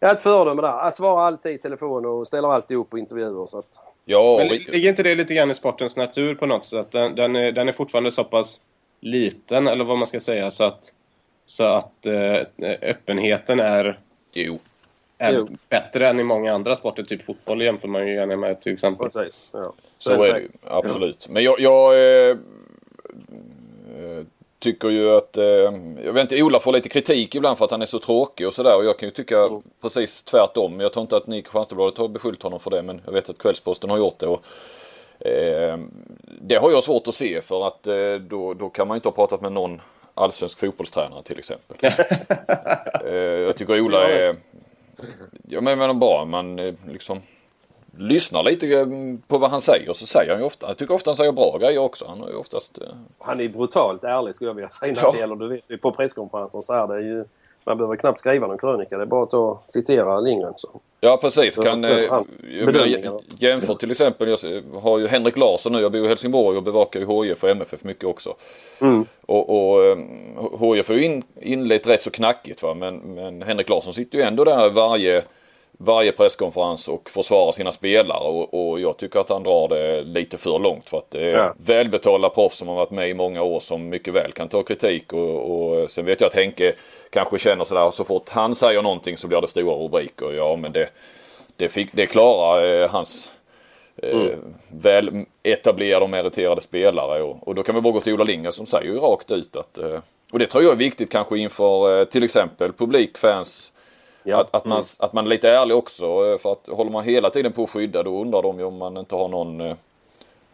[0.00, 0.68] ja, ett föredöme där.
[0.68, 3.46] Han svarar alltid i telefon och ställer alltid upp på intervjuer.
[3.46, 6.90] Så att, Ja, Men ligger inte det lite grann i sportens natur på något sätt?
[6.90, 8.60] Den, den, är, den är fortfarande så pass
[9.00, 10.92] liten, eller vad man ska säga, så att,
[11.46, 12.40] så att eh,
[12.82, 13.98] öppenheten är...
[14.32, 14.58] jo.
[15.18, 15.48] är jo.
[15.68, 17.02] bättre än i många andra sporter.
[17.02, 19.10] Typ fotboll jämför man ju gärna med till exempel.
[19.10, 19.48] Precis.
[19.52, 19.72] Ja.
[19.98, 20.48] Så, så är det ju.
[20.64, 21.16] Absolut.
[21.20, 21.32] Ja.
[21.32, 22.36] Men jag, jag eh,
[24.58, 25.44] tycker ju att, eh,
[26.04, 28.54] jag vet inte, Ola får lite kritik ibland för att han är så tråkig och
[28.54, 29.62] sådär och jag kan ju tycka mm.
[29.82, 30.80] precis tvärtom.
[30.80, 33.38] Jag tror inte att ni Kristianstadsbladet har beskyllt honom för det men jag vet att
[33.38, 34.26] Kvällsposten har gjort det.
[34.26, 34.40] Och, eh,
[36.40, 39.14] det har jag svårt att se för att eh, då, då kan man inte ha
[39.14, 39.80] pratat med någon
[40.14, 41.76] allsvensk fotbollstränare till exempel.
[43.04, 44.36] eh, jag tycker Ola är,
[45.48, 47.22] jag menar bara man eh, liksom
[47.98, 48.86] lyssnar lite eh,
[49.26, 51.58] på vad han säger så säger han ju ofta, jag tycker ofta han säger bra
[51.58, 52.04] grejer också.
[52.08, 52.78] Han är ju oftast...
[52.78, 52.88] Eh...
[53.18, 55.12] Han är brutalt ärlig skulle jag vilja säga när ja.
[55.12, 57.24] det gäller, du vet på presskonferenser så är det ju
[57.66, 58.96] man behöver knappt skriva någon krönika.
[58.96, 60.54] Det är bara att ta, citera Lindgren.
[60.56, 60.80] Så.
[61.00, 61.54] Ja precis.
[61.54, 62.20] Så, kan, eh,
[63.38, 65.80] jämför till exempel, jag har ju Henrik Larsson nu.
[65.80, 68.34] Jag bor i Helsingborg och bevakar ju HIF och MFF mycket också.
[68.80, 69.04] Mm.
[69.26, 69.96] Och, och
[70.60, 72.74] HIF har ju in, inlett rätt så knackigt va.
[72.74, 75.22] Men, men Henrik Larsson sitter ju ändå där varje
[75.78, 80.38] varje presskonferens och försvara sina spelare och, och, jag tycker att han drar det lite
[80.38, 81.54] för långt för att det är ja.
[81.58, 85.12] välbetalda proffs som har varit med i många år som mycket väl kan ta kritik
[85.12, 86.74] och, och sen vet jag att Henke
[87.10, 90.32] kanske känner sådär så fort han säger någonting så blir det stora rubriker.
[90.32, 90.88] Ja men det,
[91.56, 93.30] det, fick, det klarar eh, hans
[94.02, 94.54] eh, mm.
[94.68, 98.52] väl etablerade och meriterade spelare och, och då kan vi bara gå till Ola Lindgren
[98.52, 100.00] som säger ju rakt ut att eh,
[100.32, 103.72] och det tror jag är viktigt kanske inför eh, till exempel publik, fans
[104.26, 104.40] Ja.
[104.40, 104.86] Att, att, man, mm.
[104.98, 107.70] att man är lite ärlig också eh, för att håller man hela tiden på att
[107.70, 109.76] skydda då undrar de ju om man inte har någon eh,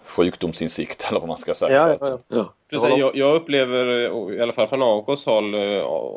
[0.04, 1.72] sjukdomsinsikt eller vad man ska säga.
[1.72, 2.52] Ja, ja, ja.
[2.70, 3.86] Precis, jag, jag, upplever
[4.32, 5.54] i alla fall från AIKs håll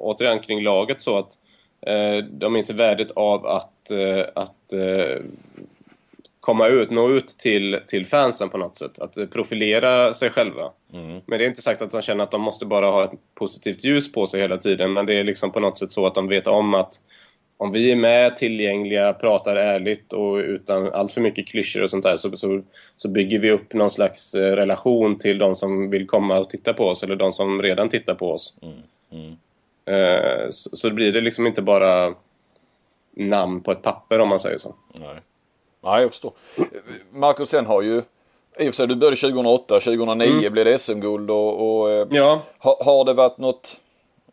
[0.02, 1.38] återigen kring laget så att
[1.82, 5.24] eh, de inser värdet av att, eh, att eh,
[6.40, 9.00] komma ut, nå ut till, till fansen på något sätt.
[9.00, 10.72] Att profilera sig själva.
[10.94, 11.22] Mm.
[11.26, 13.84] Men det är inte sagt att de känner att de måste bara ha ett positivt
[13.84, 14.94] ljus på sig hela tiden.
[14.94, 17.00] Men det är liksom på något sätt så att de vet om att
[17.58, 22.04] om vi är med, tillgängliga, pratar ärligt och utan allt för mycket klyschor och sånt
[22.04, 22.62] där så, så,
[22.96, 26.74] så, bygger vi upp någon slags eh, relation till de som vill komma och titta
[26.74, 28.58] på oss eller de som redan tittar på oss.
[28.62, 28.78] Mm.
[29.12, 29.36] Mm.
[29.86, 32.14] Eh, så, så blir det liksom inte bara
[33.16, 34.76] namn på ett papper om man säger så.
[34.94, 35.16] Nej,
[35.84, 36.34] Nej jag förstår.
[37.12, 38.02] Marcus, sen har ju
[38.60, 40.54] i och för sig, du började 2008, 2009 mm.
[40.54, 42.42] blev det SM-guld och, och eh, ja.
[42.58, 43.82] har, har det varit något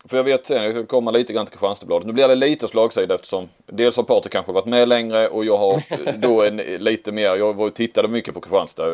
[0.08, 2.06] för jag vet sen, jag ska komma lite grann till Kristianstadsbladet.
[2.06, 5.56] Nu blir det lite slagsida eftersom dels har Patrik kanske varit med längre och jag
[5.56, 5.82] har
[6.18, 8.86] då en lite mer, jag var, tittade mycket på Kristianstad.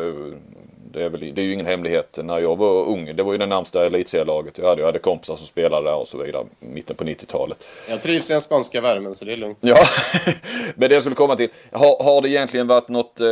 [0.91, 3.15] Det är, väl, det är ju ingen hemlighet när jag var ung.
[3.15, 4.81] Det var ju det närmsta elitserielaget jag hade.
[4.81, 6.45] Jag hade kompisar som spelade där och så vidare.
[6.59, 7.67] Mitten på 90-talet.
[7.89, 9.57] Jag trivs i den skånska värmen så det är lugnt.
[9.61, 9.77] Ja,
[10.75, 11.49] men det jag skulle komma till.
[11.71, 13.27] Har, har det egentligen varit något eh,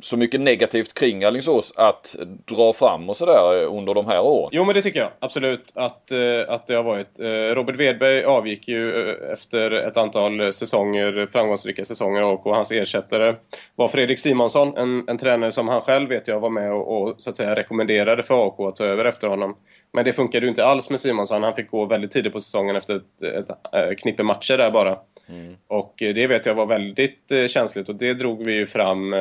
[0.00, 4.50] så mycket negativt kring Alingsås att dra fram och sådär under de här åren?
[4.52, 7.20] Jo men det tycker jag absolut att, eh, att det har varit.
[7.20, 13.34] Eh, Robert Wedberg avgick ju eh, efter ett antal säsonger, framgångsrika säsonger och hans ersättare
[13.74, 17.14] var Fredrik Simonsson, en, en tränare som han själv vet jag var med och, och
[17.18, 19.56] så att säga rekommenderade för AK att ta över efter honom.
[19.92, 21.42] Men det funkade ju inte alls med Simonsson.
[21.42, 24.98] Han fick gå väldigt tidigt på säsongen efter ett, ett, ett knippe matcher där bara.
[25.28, 25.56] Mm.
[25.68, 29.14] Och det vet jag var väldigt känsligt och det drog vi ju fram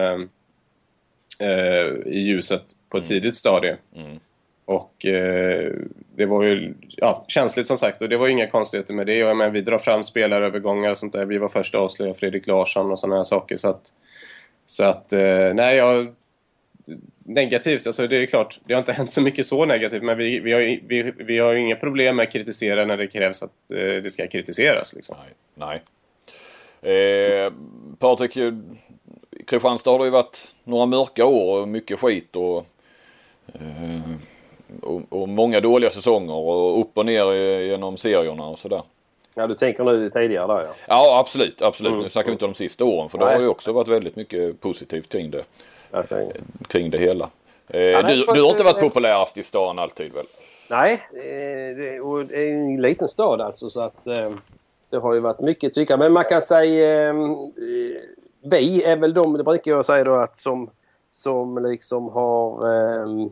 [2.06, 3.22] i ljuset på ett mm.
[3.22, 3.78] tidigt stadie.
[3.96, 4.20] Mm.
[4.70, 5.72] Och eh,
[6.15, 9.15] det var ju ja, känsligt som sagt och det var inga konstigheter med det.
[9.15, 11.26] Jag menar, vi drar fram spelarövergångar och sånt där.
[11.26, 13.58] Vi var först att avslöja Fredrik Larsson och sådana här saker.
[13.58, 13.82] Så att,
[14.65, 16.15] så att eh, nej, jag...
[17.24, 20.39] Negativt, alltså det är klart, det har inte hänt så mycket så negativt men vi,
[20.39, 23.78] vi, har, vi, vi har inga problem med att kritisera när det krävs att eh,
[23.78, 24.94] det ska kritiseras.
[24.94, 25.15] Liksom.
[25.56, 25.82] Nej.
[26.84, 26.94] nej.
[26.94, 27.54] Eh,
[28.00, 28.38] Patrik,
[29.50, 32.66] Kristianstad har det ju varit några mörka år och mycket skit och,
[33.54, 34.12] eh,
[34.82, 38.82] och, och, många dåliga säsonger och upp och ner genom serierna och sådär.
[39.36, 40.74] Ja du tänker nu tidigare där ja.
[40.88, 41.92] Ja absolut, absolut.
[41.92, 42.04] Mm.
[42.04, 44.16] Nu snackar vi inte om de sista åren för då har det också varit väldigt
[44.16, 45.44] mycket positivt kring det.
[45.94, 46.28] Okay.
[46.68, 47.30] Kring det hela.
[47.68, 50.26] Eh, ja, du, du har inte varit populärast i stan alltid väl?
[50.68, 54.04] Nej, eh, och det är en liten stad alltså så att
[54.90, 55.98] det har ju varit mycket tycka.
[55.98, 57.14] Men man kan säga
[58.41, 60.69] vi är väl de, det brukar jag säga då, att som,
[61.10, 63.32] som liksom har ehm,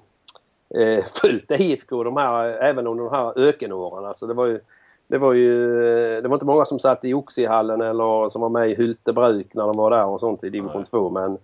[0.76, 4.06] eh, följt IFK de här, även under de här ökenåren.
[4.06, 4.60] Alltså det var ju
[5.08, 5.82] det var ju
[6.22, 9.64] det var inte många som satt i Oxiehallen eller som var med i Hyltebruk när
[9.64, 11.38] de var där och sånt i division 2 men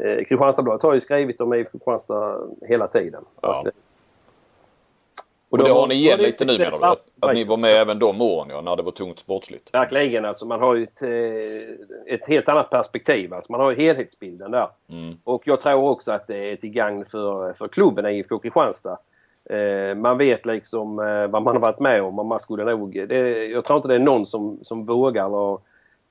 [0.00, 3.24] eh, Kristianstadsbladet har ju skrivit om IFK Kristianstad hela tiden.
[3.40, 3.64] Ja.
[3.66, 3.74] Att,
[5.48, 6.84] och, och det har ni igen lite nu menar du?
[6.84, 9.74] Att, att ni var med även de åren ja, när det var tungt sportsligt?
[9.74, 10.46] Verkligen alltså.
[10.46, 13.34] Man har ju ett, eh, ett helt annat perspektiv.
[13.34, 14.68] Alltså man har ju helhetsbilden där.
[14.88, 15.16] Mm.
[15.24, 18.98] Och jag tror också att det är till gagn för, för klubben IFK Kristianstad.
[19.50, 23.08] Eh, man vet liksom eh, vad man har varit med om och man skulle nog...
[23.08, 25.58] Det, jag tror inte det är någon som, som vågar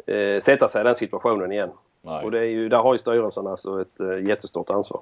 [0.05, 1.69] eh, sätta sig i den situationen igen.
[2.01, 2.25] Nej.
[2.25, 5.01] Och det är ju, där har ju styrelsen alltså ett jättestort ansvar.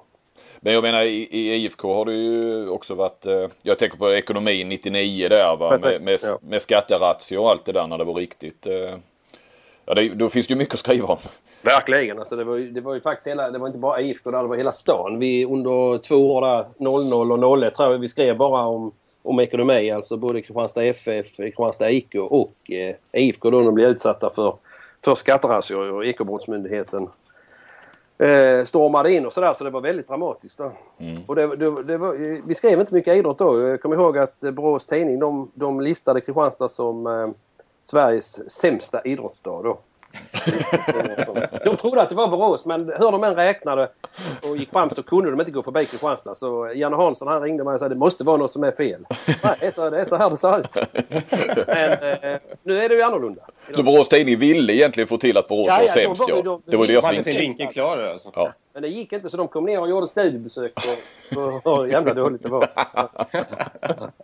[0.64, 4.14] Men jag menar i, i IFK har det ju också varit, eh, jag tänker på
[4.14, 6.38] ekonomin 99 där va, Precis, med, med, ja.
[6.42, 8.66] med skatterazzior och allt det där när det var riktigt.
[8.66, 8.94] Eh,
[9.84, 11.18] ja, det, då finns det ju mycket att skriva om.
[11.62, 12.18] Verkligen.
[12.18, 14.48] Alltså det, var det var ju faktiskt hela, det var inte bara IFK där, det
[14.48, 15.18] var hela stan.
[15.18, 19.40] Vi under två år där, 00 och 01 tror jag, vi skrev bara om, om
[19.40, 19.90] ekonomi.
[19.90, 24.56] Alltså både Kristianstad FF, Kristianstad IK och eh, IFK då de blev utsatta för,
[25.04, 27.08] för skatterazzior och Ekobrottsmyndigheten
[28.18, 30.58] eh, stormade in och sådär så det var väldigt dramatiskt.
[30.58, 30.72] Då.
[31.26, 32.14] Och det, det, det var,
[32.46, 33.60] vi skrev inte mycket idrott då.
[33.60, 37.28] Jag kommer ihåg att eh, Borås Tidning de, de listade Kristianstad som eh,
[37.82, 39.78] Sveriges sämsta idrottsstad då.
[41.64, 43.88] De trodde att det var Borås men hur de än räknade
[44.48, 46.34] och gick fram så kunde de inte gå förbi Kristianstad.
[46.34, 49.06] Så Janne Hansson han ringde mig och sa det måste vara något som är fel.
[49.60, 50.76] Nej, så, det är så här det ser ut.
[51.66, 51.90] Men
[52.32, 53.42] eh, nu är det ju annorlunda.
[53.76, 56.42] Så Borås Tidning ville egentligen få till att Borås Ja, var ja, sämst var ja.
[56.42, 57.24] de- Det var de deras vinkel.
[57.24, 58.30] sin vinkel klar alltså.
[58.34, 58.52] Ja.
[58.72, 60.72] Men det gick inte så de kom ner och gjorde studiebesök
[61.34, 62.68] på hur jävla dåligt det var.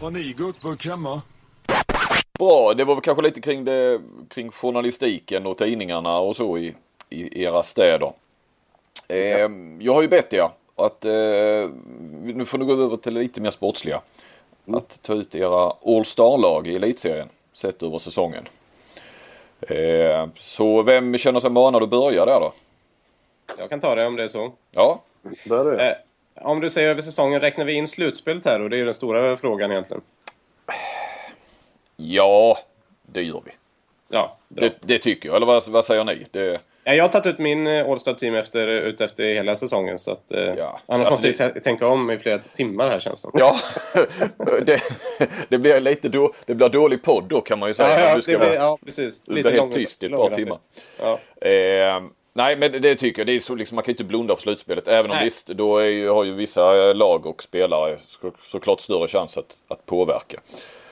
[0.00, 1.22] Har ni guckburk hemma?
[2.38, 6.74] Bra, det var väl kanske lite kring, det, kring journalistiken och tidningarna och så i,
[7.08, 8.12] i era städer.
[9.08, 9.48] Eh,
[9.80, 11.70] jag har ju bett er att, eh,
[12.22, 14.00] nu får ni gå över till lite mer sportsliga.
[14.72, 18.48] Att ta ut era All Star-lag i elitserien sett över säsongen.
[19.60, 22.52] Eh, så vem känner sig manad att börja där då?
[23.58, 24.52] Jag kan ta det om det är så.
[24.70, 25.02] Ja,
[25.44, 25.98] Där är det.
[26.34, 28.60] Om du säger över säsongen, räknar vi in slutspelet här?
[28.60, 30.02] Och det är ju den stora frågan egentligen.
[31.96, 32.58] ja
[33.12, 33.52] det gör vi.
[34.08, 34.36] Ja.
[34.48, 36.26] Det, det tycker jag, eller vad, vad säger ni?
[36.30, 39.98] Det, Ja, jag har tagit ut min eh, All-Star-team efter, ut efter hela säsongen.
[39.98, 40.80] Så att, eh, Ja.
[40.86, 43.28] Annars Alltså måste vi det- tä- tänka om i flera timmar här känns det.
[43.34, 43.56] Ja,
[44.66, 44.82] det,
[45.48, 47.88] det blir lite då, det blir dålig podd då kan man ju säga.
[48.00, 49.20] ja, ja, du ska det blir, vara- ja precis.
[49.22, 50.58] du blir helt lång- tyst i ett par timmar.
[51.00, 51.18] Ja.
[51.48, 53.26] Eh, nej men det tycker jag.
[53.26, 54.88] Det är så liksom, man kan inte blunda för slutspelet.
[54.88, 55.24] Även om Nej.
[55.24, 59.56] visst, då ju, har ju vissa eh, lag och spelare så, såklart större chans att,
[59.68, 60.40] att påverka.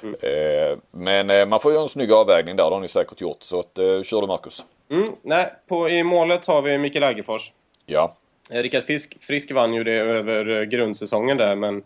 [0.03, 0.14] Mm.
[0.22, 2.64] Eh, men eh, man får göra en snygg avvägning där.
[2.64, 3.42] Det har ni säkert gjort.
[3.42, 4.64] Så att, eh, kör du Marcus.
[4.90, 7.53] Mm, nej, på, i målet har vi Mikael Aggefors.
[7.87, 8.16] Ja.
[8.51, 11.83] Eh, Rickard Frisk, Frisk vann ju det över eh, grundsäsongen där, men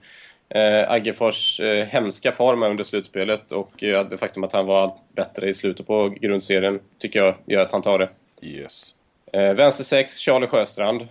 [0.48, 5.48] eh, Aggefors eh, hemska form under slutspelet och eh, det faktum att han var bättre
[5.48, 8.08] i slutet på grundserien tycker jag gör att han tar det.
[8.40, 8.94] Yes.
[9.32, 11.08] Eh, vänster 6, Charlie Sjöstrand.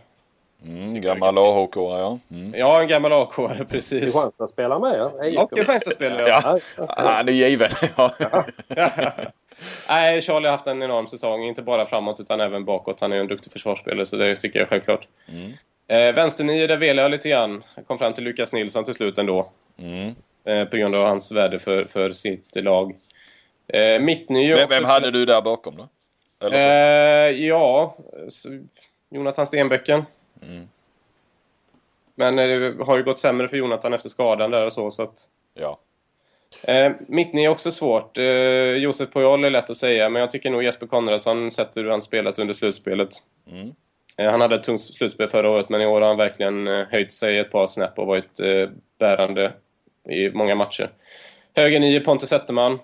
[0.66, 2.20] Mm, gammal AHK ja.
[2.32, 2.54] Mm.
[2.58, 3.36] Ja, en gammal AK,
[3.70, 4.04] precis.
[4.04, 5.44] Kristianstad spelar med ja.
[5.44, 6.60] Och Kristianstadsspelare, ja.
[6.78, 7.72] Ja, han är given.
[7.96, 8.14] Ja.
[9.90, 13.02] Nej, Charlie har haft en enorm säsong, inte bara framåt utan även bakåt.
[13.02, 15.08] Han är en duktig försvarsspelare, så det tycker jag självklart.
[15.28, 15.52] Mm.
[15.88, 17.64] Eh, vänsternio, där velade jag lite grann.
[17.76, 19.50] Jag kom fram till Lukas Nilsson till slut ändå.
[19.78, 20.16] Mm.
[20.46, 22.96] Eh, på grund av hans värde för, för sitt lag.
[23.68, 24.56] Eh, mittnio...
[24.56, 25.90] Vem, vem hade du där bakom då?
[26.42, 27.30] Eller?
[27.30, 27.98] Eh, ja,
[29.10, 30.04] Jonathan Stenbäcken.
[30.42, 30.70] Mm.
[32.16, 35.04] Men eh, det har ju gått sämre för Jonathan efter skadan där och så, så
[35.04, 35.28] att...
[35.54, 35.80] Ja.
[36.64, 38.18] Eh, Mittni är också svårt.
[38.18, 38.24] Eh,
[38.76, 42.02] Josef Pujol är lätt att säga, men jag tycker nog Jesper Konradsson, sett hur han
[42.02, 43.10] spelat under slutspelet.
[43.52, 43.72] Mm.
[44.18, 46.86] Eh, han hade ett tungt slutspel förra året, men i år har han verkligen eh,
[46.90, 49.54] höjt sig ett par snäpp och varit eh, bärande
[50.10, 50.90] i många matcher.
[51.56, 52.80] Höger 9, Pontus Zetterman.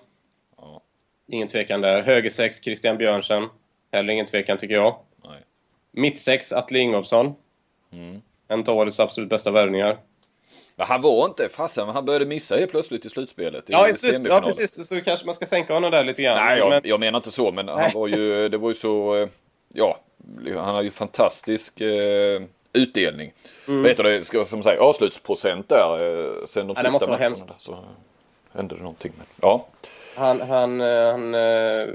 [1.28, 1.34] Ja.
[1.36, 2.02] Ingen tvekan där.
[2.02, 3.48] Höger 6, Christian Björnsen.
[3.92, 4.96] Heller ingen tvekan tycker jag.
[5.24, 5.38] Nej.
[5.92, 7.34] Mitt 6, Atle Ingolfsson.
[7.92, 8.22] Mm.
[8.48, 9.98] En av årets absolut bästa värvningar.
[10.76, 13.64] Men han var inte fasen, han började missa helt plötsligt i slutspelet.
[13.66, 14.88] Ja, i slut, ja, precis.
[14.88, 16.36] Så kanske man ska sänka honom där lite grann.
[16.36, 19.16] Nej, jag, men, jag menar inte så, men han var ju, det var ju så,
[19.16, 19.28] eh,
[19.74, 19.98] ja,
[20.44, 23.32] han har ju fantastisk eh, utdelning.
[23.66, 26.92] Vet du det, ska, som säger avslutsprocent där eh, sen de Mm.
[26.92, 27.36] Ja, sista matcherna.
[27.58, 27.78] så
[28.52, 29.12] hände det någonting.
[29.16, 29.66] Men, ja,
[30.18, 31.86] Han, han, eh, han, eh,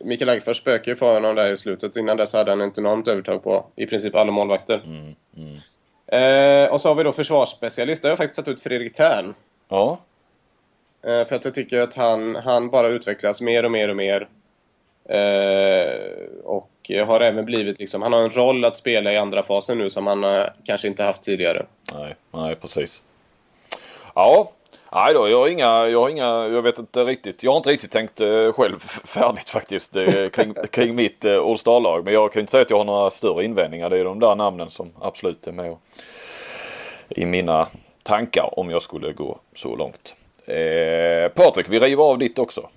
[0.00, 1.96] Mikael Aggefors spökade ju för honom där i slutet.
[1.96, 4.82] Innan dess hade han ett enormt övertag på i princip alla målvakter.
[4.84, 5.14] Mm,
[6.12, 8.02] Eh, och så har vi då försvarsspecialist.
[8.02, 9.34] Där har jag faktiskt tagit ut Fredrik Thern.
[9.68, 9.98] ja,
[11.02, 14.28] Eh, för att jag tycker att han, han bara utvecklas mer och mer och mer.
[15.08, 19.78] Eh, och har även blivit liksom, han har en roll att spela i andra fasen
[19.78, 21.66] nu som han kanske inte haft tidigare.
[21.94, 23.02] nej, nej precis.
[24.14, 24.52] Ja,
[24.92, 27.42] Nej då, jag har inga, jag har inga, jag vet inte riktigt.
[27.42, 31.58] Jag har inte riktigt tänkt eh, själv färdigt faktiskt eh, kring, kring mitt eh, All
[31.58, 32.04] Star-lag.
[32.04, 33.90] Men jag kan inte säga att jag har några större invändningar.
[33.90, 35.80] Det är de där namnen som absolut är med och,
[37.08, 37.68] i mina
[38.02, 40.14] tankar om jag skulle gå så långt.
[40.46, 42.68] Eh, Patrik, vi river av ditt också.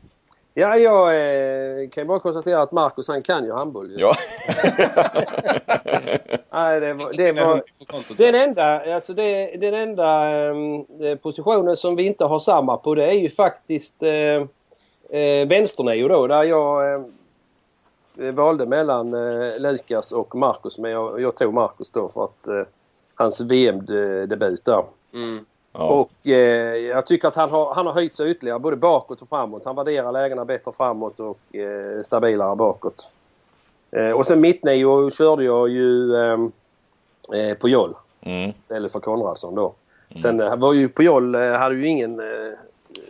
[0.56, 3.96] Ja, jag eh, kan bara konstatera att Marcus han kan ju handboll.
[3.98, 4.16] Ja.
[6.52, 7.64] Nej, det var, det var
[8.18, 13.06] den enda, alltså det, den enda eh, positionen som vi inte har samma på det
[13.06, 14.12] är ju faktiskt eh,
[15.20, 17.02] eh, vänsternio då där jag eh,
[18.34, 22.64] valde mellan eh, Lukas och Marcus men jag, jag tog Marcus då för att eh,
[23.16, 24.84] hans VM-debut där.
[25.14, 25.46] Mm.
[25.74, 25.84] Ja.
[25.84, 29.30] Och eh, jag tycker att han har, han har höjt sig ytterligare både bakåt och
[29.30, 29.66] framåt.
[29.66, 33.12] Han värderar lägena bättre framåt och eh, stabilare bakåt.
[33.92, 36.38] Eh, och sen mittnio körde jag ju eh,
[37.40, 38.50] eh, på Joll Mm.
[38.58, 39.74] istället för Konradsson då.
[40.22, 42.52] Sen eh, var ju Pujol eh, hade ju ingen eh,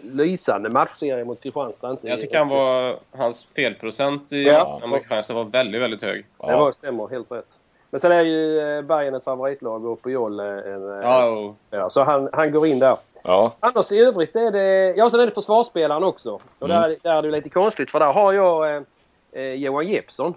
[0.01, 1.91] lysande matchserie mot Kristianstad.
[1.91, 2.07] Inte.
[2.07, 4.79] Jag tycker han var, hans felprocent i Ja.
[4.81, 4.97] ja.
[4.97, 6.25] Kristianstad var väldigt, väldigt hög.
[6.37, 7.59] Det var, stämmer helt rätt.
[7.93, 11.01] Men sen är ju eh, Bayern ett favoritlag och Pujol eh, en...
[11.01, 12.97] eh, Ja, så han, han går in där.
[13.23, 13.53] Ja.
[13.59, 14.93] Annars i övrigt är det...
[14.97, 16.39] Ja, sen är det försvarsspelaren också.
[16.59, 18.81] Och där, där är det lite konstigt för där har jag eh,
[19.31, 20.33] eh, Johan Jeppsson.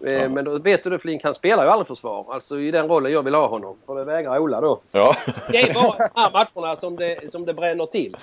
[0.00, 0.28] Eh, Ja.
[0.28, 2.26] Men då vet du Flink, han spelar ju aldrig försvar.
[2.28, 3.76] Alltså i den rollen jag vill ha honom.
[3.86, 4.78] För det vägrar Ola då.
[4.92, 5.14] Ja.
[5.50, 8.16] Det är bara de här matcherna som det, som det bränner till.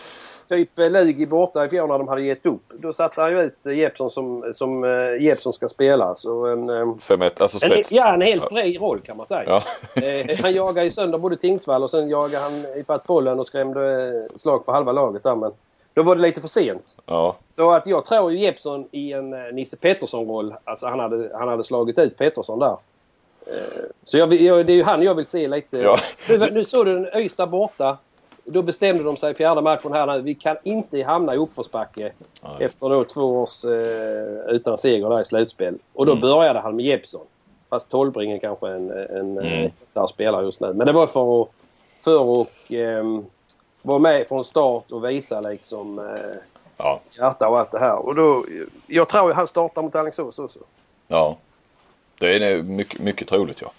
[0.50, 2.62] Typ eh, Lugi borta i fjol när de hade gett upp.
[2.74, 6.16] Då satte han ju ut eh, Jeppsson som, som eh, Jeppsson ska spela.
[6.16, 7.92] Så en, eh, Fem ett, alltså en, spets.
[7.92, 9.44] ja, en helt fri roll kan man säga.
[9.48, 9.64] Ja.
[10.42, 14.66] Han jagade ju sönder både Tingsvall och sen jagade han ifatt bollen och skrämde slag
[14.66, 15.36] på halva laget där.
[15.36, 15.52] Men
[15.94, 16.98] då var det lite för sent.
[17.06, 17.36] Ja.
[17.46, 20.56] Så att jag tror ju Jeppsson i en Nisse Pettersson-roll.
[20.64, 22.78] Alltså han hade, han hade slagit ut Pettersson där.
[24.04, 25.78] Så jag, jag, det är ju han jag vill se lite.
[25.78, 25.98] Ja.
[26.30, 27.98] Nu, nu såg du Ystad borta.
[28.46, 30.20] Då bestämde de sig i fjärde matchen här.
[30.20, 32.12] Vi kan inte hamna i uppförsbacke
[32.60, 35.78] efter då två års eh, utan seger där i slutspel.
[35.94, 36.22] Och då Mm.
[36.22, 37.26] började han med Jeppsson.
[37.70, 39.72] Fast Tolbring är kanske en, en Mm.
[39.96, 40.08] mm.
[40.08, 40.74] spelare just nu.
[40.74, 41.48] Men det var för att,
[42.04, 43.26] för att ehm,
[43.82, 46.36] vara med från start och visa liksom eh,
[46.78, 47.00] Ja.
[47.18, 48.06] hjärta och allt det här.
[48.06, 48.46] Och då,
[48.88, 50.60] jag tror han startar mot Alingsås också.
[51.08, 51.38] Ja.
[52.28, 53.72] Det är mycket, mycket troligt ja.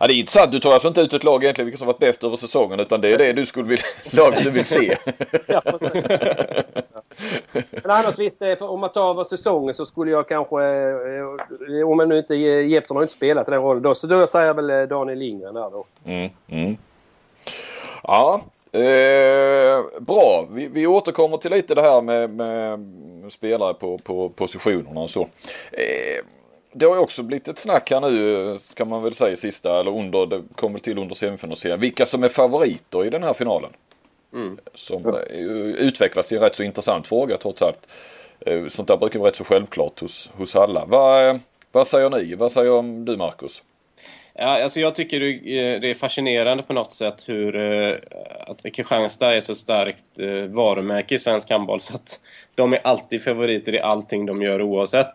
[0.00, 0.06] ja.
[0.06, 0.52] det är intressant.
[0.52, 3.00] Du tar alltså inte ut ett lag egentligen vilka som varit bäst över säsongen utan
[3.00, 4.96] det är det du skulle vilja, laget du vill se.
[5.46, 5.62] Ja,
[7.70, 10.62] Men annars visst, om man tar över säsongen så skulle jag kanske...
[10.64, 12.34] eh, Om jag nu inte...
[12.34, 13.94] Jeppsson har inte spelat den rollen då.
[13.94, 15.84] Så då säger jag väl eh, Daniel Lindgren där då.
[16.04, 16.76] Mm, mm.
[18.02, 20.46] Ja, eh, bra.
[20.50, 22.80] Vi, vi återkommer till lite det här med, med
[23.32, 25.22] spelare på, på positionerna och så.
[25.72, 26.24] Eh,
[26.78, 29.90] det har ju också blivit ett snack här nu ska man väl säga sista eller
[29.98, 31.80] under, det kom väl till under semifinalserien.
[31.80, 33.70] Vilka som är favoriter i den här finalen.
[34.74, 35.22] Som eh,
[35.78, 37.88] utvecklas till en rätt så intressant fråga trots allt.
[38.40, 40.84] Eh, Sånt där brukar vara rätt så självklart hos, hos alla.
[40.84, 41.36] Vad, eh,
[41.72, 42.34] vad säger ni?
[42.34, 43.62] Vad säger du Marcus?
[44.34, 45.20] ja, alltså jag tycker
[45.80, 47.56] det är- fascinerande på något sätt hur
[48.46, 50.04] att Kristianstad är så starkt
[50.48, 52.20] varumärke i svensk handboll så att
[52.54, 55.12] de är alltid favoriter i allting de gör oavsett.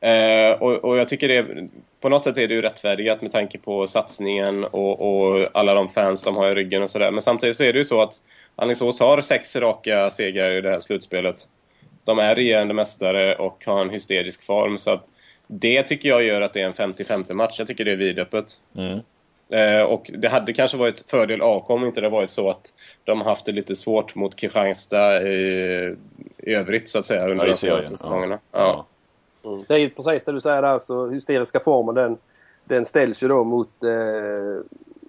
[0.00, 1.68] Eh, och, och jag tycker det
[2.00, 5.88] på något sätt är det ju rättfärdigat med tanke på satsningen och, och alla de
[5.88, 7.10] fans de har i ryggen och sådär.
[7.10, 8.14] Men samtidigt så är det ju så att
[8.56, 11.48] Alingsås har sex raka segrar i det här slutspelet.
[12.04, 15.04] De är regerande mästare och har en hysterisk form så att
[15.46, 17.58] det tycker jag gör att det är en 50-50 match.
[17.58, 18.46] Jag tycker det är vidöppet.
[19.50, 22.66] Eh, och det hade kanske varit fördel AK om inte det varit så att
[23.04, 25.96] de haft det lite svårt mot Kristianstad i,
[26.38, 27.96] i övrigt så att säga under Ja, de senaste serien, ja.
[27.96, 28.38] säsongerna.
[28.52, 28.86] Ja.
[29.44, 29.64] Mm.
[29.68, 30.78] Det är ju precis det du säger där.
[30.78, 32.18] Så hysteriska formen den,
[32.64, 34.62] den ställs ju då mot eh,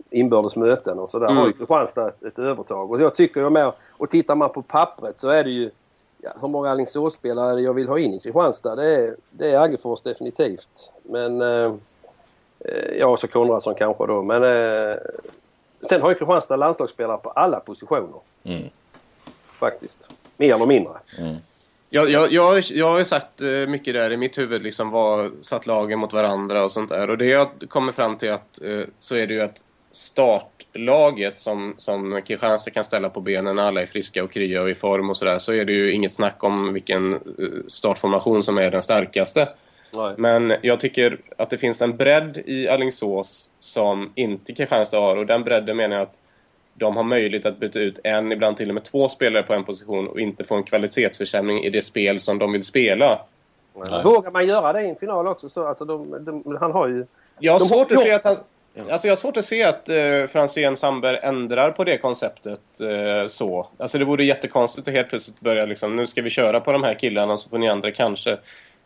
[0.09, 1.37] inbördes möten och så där Mm.
[1.37, 2.91] har ju Kristianstad ett, ett övertag.
[2.91, 5.71] Och jag tycker ju mer, och tittar man på pappret så är det ju
[6.21, 8.75] ja, hur många Alingsåsspelare jag vill ha in i Kristianstad.
[8.75, 10.91] Det är, det är Aggefors definitivt.
[11.03, 11.73] Men eh,
[12.59, 14.21] eh, ja, så Konradsson kanske då.
[14.21, 14.97] Men eh,
[15.89, 18.19] sen har ju Kristianstad landslagsspelare på alla positioner.
[18.43, 18.63] Mm.
[19.59, 20.09] Faktiskt.
[20.37, 20.93] Mer eller mindre.
[21.93, 25.31] Jag, jag, jag, jag har ju sagt eh, mycket där i mitt huvud, liksom vad
[25.41, 27.09] satt lagen mot varandra och sånt där.
[27.09, 29.61] Och det jag kommer fram till att eh, så är det ju att
[29.91, 34.69] startlaget som, som Kristianstad kan ställa på benen när alla är friska och krya och
[34.69, 37.19] i form och sådär, så är det ju inget snack om vilken eh,
[37.67, 39.49] startformation som är den starkaste.
[39.93, 40.13] Nej.
[40.17, 45.25] Men jag tycker att det finns en bredd i Alingsås som inte Kristianstad har och
[45.25, 46.21] den bredden menar jag att
[46.73, 49.63] de har möjlighet att byta ut en, ibland till och med två spelare på en
[49.63, 53.19] position och inte få en kvalitetsförsämring i det spel som de vill spela.
[54.03, 55.49] Vågar man göra det i en final också?
[55.49, 57.05] Så, alltså, de, de, han har ju...
[57.39, 58.37] Jag har svårt att de- se att han...
[58.89, 63.27] Alltså jag har svårt att se att eh, Franzén Sandberg ändrar på det konceptet eh,
[63.27, 63.67] så.
[63.77, 66.83] Alltså det vore jättekonstigt att helt plötsligt börja liksom, nu ska vi köra på de
[66.83, 68.37] här killarna så får ni andra kanske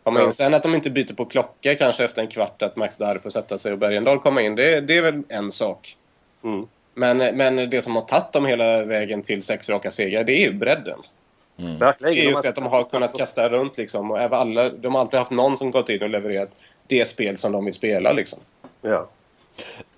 [0.03, 0.25] komma in.
[0.25, 0.31] Ja.
[0.31, 3.29] Sen att de inte byter på klocka kanske efter en kvart att Max Darr får
[3.29, 5.97] sätta sig och Bergendahl komma in, det, det är väl en sak.
[6.43, 6.67] Mm.
[6.97, 10.41] Men, men det som har tagit dem hela vägen till sex raka segrar, det är
[10.41, 10.99] ju bredden.
[11.55, 12.15] Verkligen.
[12.15, 14.11] Det är just det att de har kunnat kasta runt liksom.
[14.11, 16.49] Och även alla, de har alltid haft någon som gått in och levererat
[16.87, 18.39] det spel som de vill spela liksom.
[18.81, 19.07] Ja.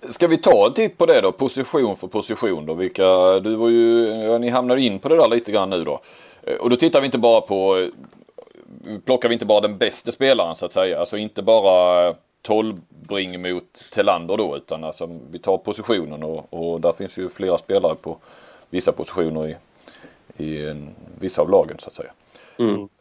[0.08, 1.32] Ska vi ta en titt på det då?
[1.32, 2.74] Position för position då.
[2.74, 6.00] Vilka, du var ju, ja, ni hamnar in på det där lite grann nu då.
[6.42, 7.88] Eh, Och då tittar vi inte bara på,
[9.04, 11.00] plockar vi inte bara den bästa spelaren så att säga.
[11.00, 16.80] Alltså inte bara 12 bring mot Telander då utan alltså vi tar positionen och, och
[16.80, 18.16] där finns ju flera spelare på
[18.70, 19.56] vissa positioner i,
[20.44, 22.10] i en, vissa av lagen så att säga.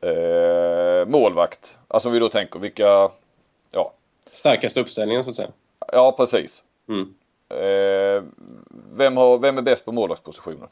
[0.01, 3.09] Eh, målvakt, alltså om vi då tänker vilka,
[3.71, 3.93] ja,
[4.31, 5.49] Starkaste uppställningen så att säga.
[5.91, 6.63] ja precis.
[6.89, 7.13] Mm.
[7.49, 8.23] Eh,
[8.93, 10.67] vem, har, vem är bäst på målvaktspositionen?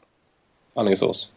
[0.74, 1.32] Alingsås.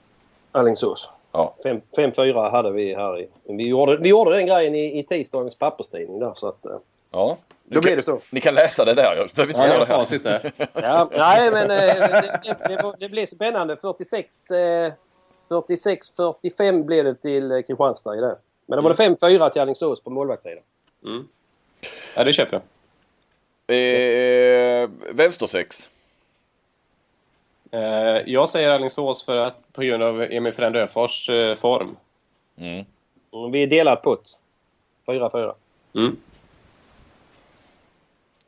[0.52, 1.10] Alingsås.
[1.32, 1.56] Ja.
[1.96, 3.30] 5-4 hade vi här i.
[3.44, 6.66] Vi gjorde, vi gjorde den grejen i, i tisdagens papperstidning där så att...
[7.12, 7.38] ja.
[7.64, 8.22] Då blir kan- det så.
[8.30, 9.16] Ni kan läsa det där.
[9.16, 10.00] Jag behöver inte Ja, göra jag det här.
[10.00, 10.52] facit där.
[10.74, 13.78] Ja, nej men eh, det, det, det, blev spännande.
[13.78, 14.94] 46, eh,
[15.50, 18.38] 46-45 blev det till Kristianstad i det.
[18.66, 20.64] Men då var det 5-4 till Alingsås på målvaktssidan.
[22.16, 22.64] Ja, det köper jag.
[23.78, 25.90] Eh, vänstersex.
[27.72, 27.80] Eh,
[28.26, 31.96] jag säger Alingsås för att på grund av Emil Frend Öfors eh, form.
[32.58, 32.86] Mm.
[33.34, 34.38] Mm, Vi är delad pott.
[35.08, 35.54] 4-4.
[35.96, 36.18] Mm.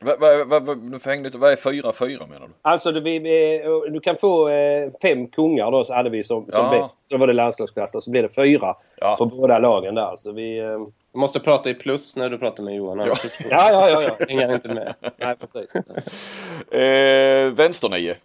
[0.04, 1.00] Vad va, va, va, nu.
[1.34, 2.54] Vad är 4-4 menar du?
[2.62, 6.52] Alltså du, vi, vi- du kan få eh, fem kungar då så hade vi som,
[6.52, 6.72] som Ja.
[6.80, 6.94] bäst.
[7.10, 9.16] Så var det landslagsklass så blev det fyra Ja.
[9.18, 10.16] på båda lagen där.
[10.18, 10.66] Så vi, eh,
[11.14, 13.00] Du måste prata i plus när du pratar med Johan.
[13.00, 14.02] annars ja, ja, ja.
[14.02, 14.26] ja.
[14.30, 14.94] hänger inte med.
[15.18, 15.72] Nej, precis.
[16.72, 18.16] Eh, vänsternio.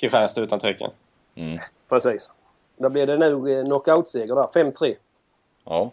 [0.00, 0.90] Kristianstad utan tvekan.
[1.88, 2.30] precis.
[2.76, 4.46] Då blev det nog eh, knockoutseger där.
[4.70, 4.94] 5-3.
[5.64, 5.90] Ja.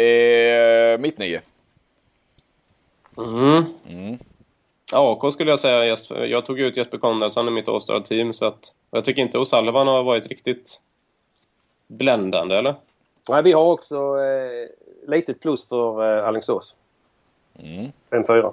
[0.00, 1.40] Eh, mittnio.
[3.16, 3.64] Mm.
[3.88, 4.18] Mm.
[4.92, 5.96] AK skulle jag säga.
[6.26, 8.32] Jag tog ut Jesper Konradsson i mitt All-Star-team.
[8.32, 10.80] Så att, och jag tycker inte O'Sullivan har varit riktigt
[11.86, 12.74] bländande, eller?
[13.28, 14.68] Nej, vi har också eh,
[15.10, 16.74] litet plus för eh, Alingsås.
[17.58, 17.92] Mm.
[18.10, 18.46] 5-4.
[18.46, 18.52] Eh,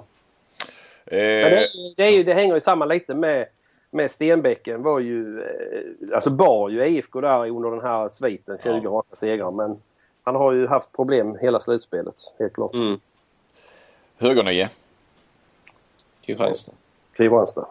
[1.06, 3.46] det, det, är ju, det hänger ju samman lite med,
[3.90, 8.80] med Stenbäcken var ju, eh, alltså bar ju IFK där under den här sviten, 20
[8.84, 8.90] Ja.
[8.90, 9.50] raka segrar.
[9.50, 9.82] Men
[10.22, 12.74] han har ju haft problem hela slutspelet, helt klart.
[12.74, 13.00] Mm.
[14.18, 14.68] Högernio.
[16.22, 16.72] Kristianstad.
[17.16, 17.66] Kristianstad.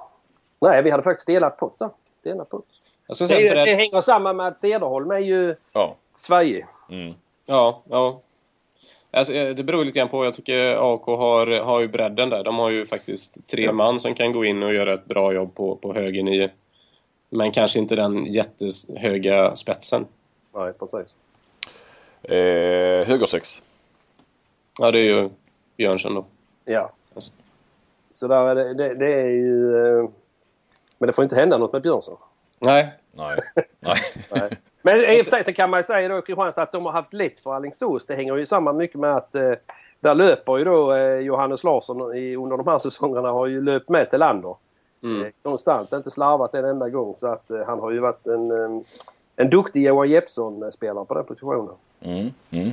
[0.60, 1.90] Nej, vi hade faktiskt delat pott där.
[2.24, 2.66] Delat pott.
[3.20, 3.68] Det, det bredd...
[3.68, 5.96] hänger samman med att Cederholm är ju Ja.
[6.18, 6.66] svajig.
[6.90, 7.14] Mm.
[7.46, 8.20] Ja, ja.
[9.12, 10.26] Alltså, eh, det beror lite grann på.
[10.26, 12.44] Jag tycker AK har, har ju bredden där.
[12.44, 15.56] De har ju faktiskt tre man som kan gå in och göra ett bra jobb
[15.56, 16.50] på, på höger nio.
[17.30, 20.06] Men kanske inte den jättehöga spetsen.
[20.54, 21.16] Nej, precis.
[22.24, 23.62] Eh, högersex.
[24.80, 25.30] Ja, det är ju
[25.82, 26.26] Björnsson då.
[26.66, 26.92] Ja.
[27.16, 27.34] Alltså.
[28.14, 29.76] Så där är det, det, det är ju...
[30.00, 30.10] eh,
[30.98, 32.18] Men det får inte hända något med Björnsson.
[32.60, 32.94] Nej.
[33.12, 33.40] Nej.
[33.80, 33.98] Nej.
[34.32, 34.58] Nej.
[34.82, 36.92] Men i och för sig så kan man ju säga då Kristianstad att de har
[36.92, 38.06] haft lätt för Alingsås.
[38.06, 39.52] Det hänger ju samman mycket med att eh,
[40.00, 43.90] där löper ju då eh, Johannes Larsson i, under de här säsongerna har ju löpt
[43.90, 44.56] med till Lander.
[45.04, 45.22] Mm.
[45.26, 47.16] Eh, konstant, inte slarvat en enda gång.
[47.18, 48.82] Så att eh, han har ju varit en, eh,
[49.36, 51.76] en duktig Johan Jeppsson-spelare på den positionen.
[52.02, 52.30] Mm.
[52.52, 52.72] Mm.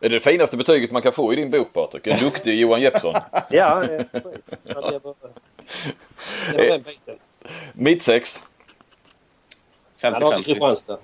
[0.00, 2.06] Är det det finaste betyget man kan få i din bok Patrik?
[2.06, 3.14] En duktig Johan Jeppsson.
[3.50, 4.50] Ja, precis.
[4.62, 5.14] Det var, det var
[6.52, 7.18] den biten.
[7.72, 8.42] Mittsex.
[10.02, 10.42] Han har 50-50.
[10.42, 10.98] Kristianstad.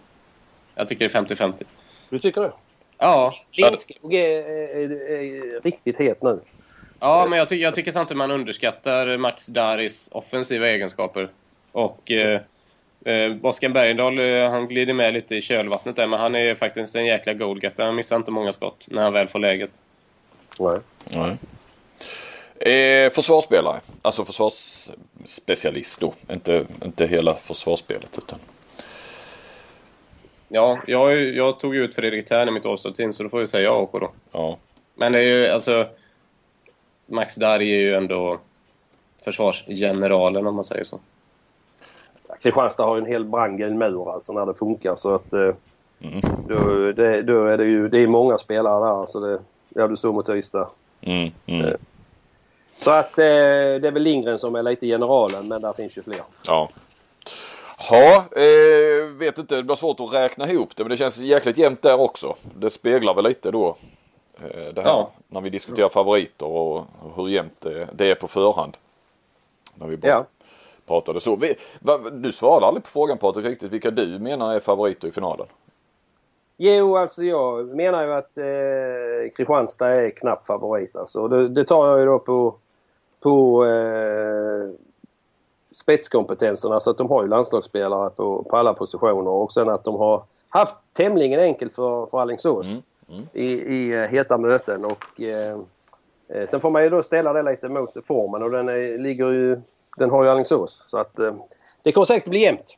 [0.75, 1.63] Jag tycker det är 50-50.
[2.09, 2.53] Du tycker det?
[2.99, 3.35] Ja.
[3.53, 6.41] Lindskog är, är, är riktigt het nu.
[7.01, 11.29] Ja, men jag, ty jag tycker samtidigt man underskattar Max Daris offensiva egenskaper.
[11.73, 12.41] Och eh,
[13.05, 16.97] eh, Oskar Bergendahl, eh, han glider med lite i kölvattnet där, men han är faktiskt
[16.97, 17.85] en jäkla goalgetter.
[17.85, 19.71] Han missar inte många skott när han väl får läget.
[20.61, 20.79] Nej.
[21.05, 21.37] Nej.
[22.73, 23.81] Eh, försvarsspelare.
[24.03, 26.15] Alltså försvarsspecialist då.
[26.31, 28.39] Inte, inte hela försvarsspelet utan.
[30.49, 33.73] Ja, jag, jag tog ut Fredrik Thern i mitt All-Star-team, så då får vi säga
[33.73, 34.13] AK då.
[34.33, 34.59] Ja.
[34.95, 35.89] Men det är ju alltså...
[37.07, 38.41] Max Dari är ju ändå
[39.25, 41.01] försvarsgeneralen om man säger så.
[42.45, 45.51] Kristianstad har ju en hel brandgul mur alltså när det funkar så att eh,
[46.01, 46.21] Mm.
[46.49, 49.01] då, det, då är det ju det är många spelare där.
[49.01, 49.39] Alltså det,
[49.69, 50.67] ja, du såg mot Ystad.
[51.01, 51.77] Mm, mm.
[52.79, 56.03] Så att eh, det är väl Lindgren som är lite generalen men där finns ju
[56.03, 56.21] fler.
[56.47, 56.69] Ja.
[57.91, 59.57] Ja, eh, vet inte.
[59.57, 62.37] Det blir svårt att räkna ihop det men det känns jäkligt jämnt där också.
[62.55, 63.77] Det speglar väl lite då
[64.39, 65.11] eh, det här Ja.
[65.29, 66.87] när vi diskuterar favoriter och, och
[67.17, 68.77] hur jämnt det, det är på förhand.
[69.75, 70.25] När vi bara Ja.
[70.87, 71.37] Pratade så.
[71.37, 75.13] Vi, va, du svarade aldrig på frågan Patrik riktigt vilka du menar är favoriter i
[75.13, 75.47] finalen.
[76.57, 80.97] Jo, alltså jag menar ju att eh, Kristianstad är knapp favorit.
[80.97, 81.29] Alltså.
[81.29, 82.55] Det, det tar jag ju då på,
[83.21, 84.71] på eh,
[85.73, 86.81] spetskompetenserna.
[86.81, 90.23] Så att de har ju landslagsspelare på, på alla positioner och sen att de har
[90.49, 92.67] haft tämligen enkelt för, för Alingsås
[93.33, 94.85] i, i eh, heta möten.
[94.85, 95.59] Och, eh,
[96.29, 99.31] eh, sen får man ju då ställa det lite mot formen och den, är, ligger
[99.31, 99.61] ju,
[99.97, 100.85] den har ju Alingsås.
[100.87, 101.35] Så att eh,
[101.83, 102.77] det kommer säkert bli jämnt.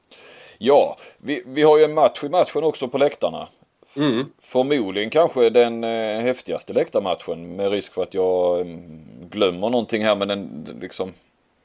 [0.58, 3.48] Ja, vi, vi har ju en match i matchen också på läktarna.
[3.96, 4.24] Mm.
[4.42, 10.16] Förmodligen kanske den eh, häftigaste läktarmatchen med risk för att jag mm, glömmer någonting här
[10.16, 11.12] men den liksom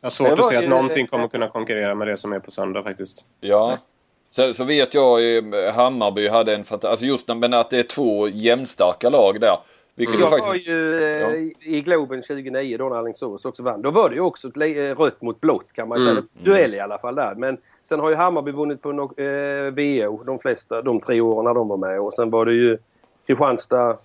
[0.01, 2.39] Jag har svårt Det att se att någonting kommer kunna konkurrera med det som är
[2.39, 3.25] på söndag faktiskt.
[3.39, 3.77] Ja.
[4.31, 7.83] Så, så vet jag eh, Hammarby hade en fanta- alltså just men att det är
[7.83, 9.57] två jämnstarka lag där.
[9.95, 10.67] Vilket Jag ju faktiskt...
[10.67, 11.31] var ju eh, Ja.
[11.35, 13.81] i- i Globen 2009 då när Alingsås också vann.
[13.81, 16.11] Då var det ju också ett eh, rött mot blått kan man säga.
[16.11, 16.27] Mm.
[16.43, 17.35] Duell i alla fall där.
[17.35, 19.19] Men sen har ju Hammarby vunnit på no-
[19.67, 19.71] eh,
[20.07, 21.99] VO de flesta, de tre åren när de var med.
[22.01, 22.77] Och sen var det ju
[23.27, 23.97] Kristianstad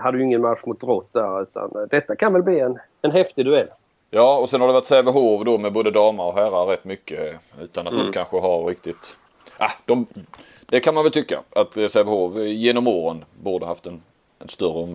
[0.00, 3.10] hade ju ingen match mot rått där utan eh, detta kan väl bli en, en
[3.10, 3.68] häftig duell.
[4.10, 7.34] Ja och sen har det varit Sävehof då med både damer och herrar rätt mycket
[7.62, 8.12] utan att de Mm.
[8.12, 9.16] kanske har riktigt...
[9.58, 10.06] Ah, de...
[10.66, 14.02] Det kan man väl tycka att eh, Sävehof eh, genom åren borde haft en,
[14.38, 14.88] en större och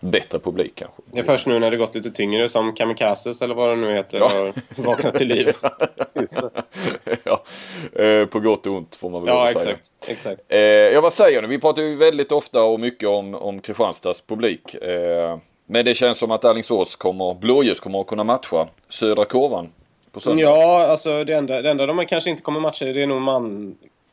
[0.00, 1.02] bättre publik kanske.
[1.12, 3.94] Det är först nu när det gått lite tyngre som Kamikazes eller vad det nu
[3.94, 4.28] heter Ja.
[4.28, 5.52] har vaknat till liv.
[7.24, 7.44] Ja,
[7.92, 9.70] eh, på gott och ont får man väl Ja, att säga.
[9.74, 9.90] exakt.
[10.08, 10.42] exakt.
[10.48, 11.48] Eh, ja vad säger ni?
[11.48, 14.74] Vi pratar ju väldigt ofta och mycket om, om Kristianstads publik.
[14.74, 19.68] Eh, men det känns som att Alingsås kommer, blåljus kommer att kunna matcha södra kurvan.
[20.36, 23.22] Ja, alltså det enda, det enda de kanske inte kommer matcha det är nog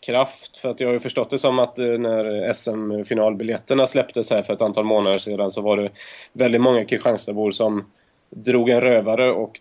[0.02, 0.58] mankraft.
[0.58, 4.54] För att jag har ju förstått det som att eh, när SM-finalbiljetterna släpptes här för
[4.54, 5.89] ett antal månader sedan så var det
[6.34, 7.86] väldigt många Kristianstadsbor som
[8.30, 9.60] drog en rövare och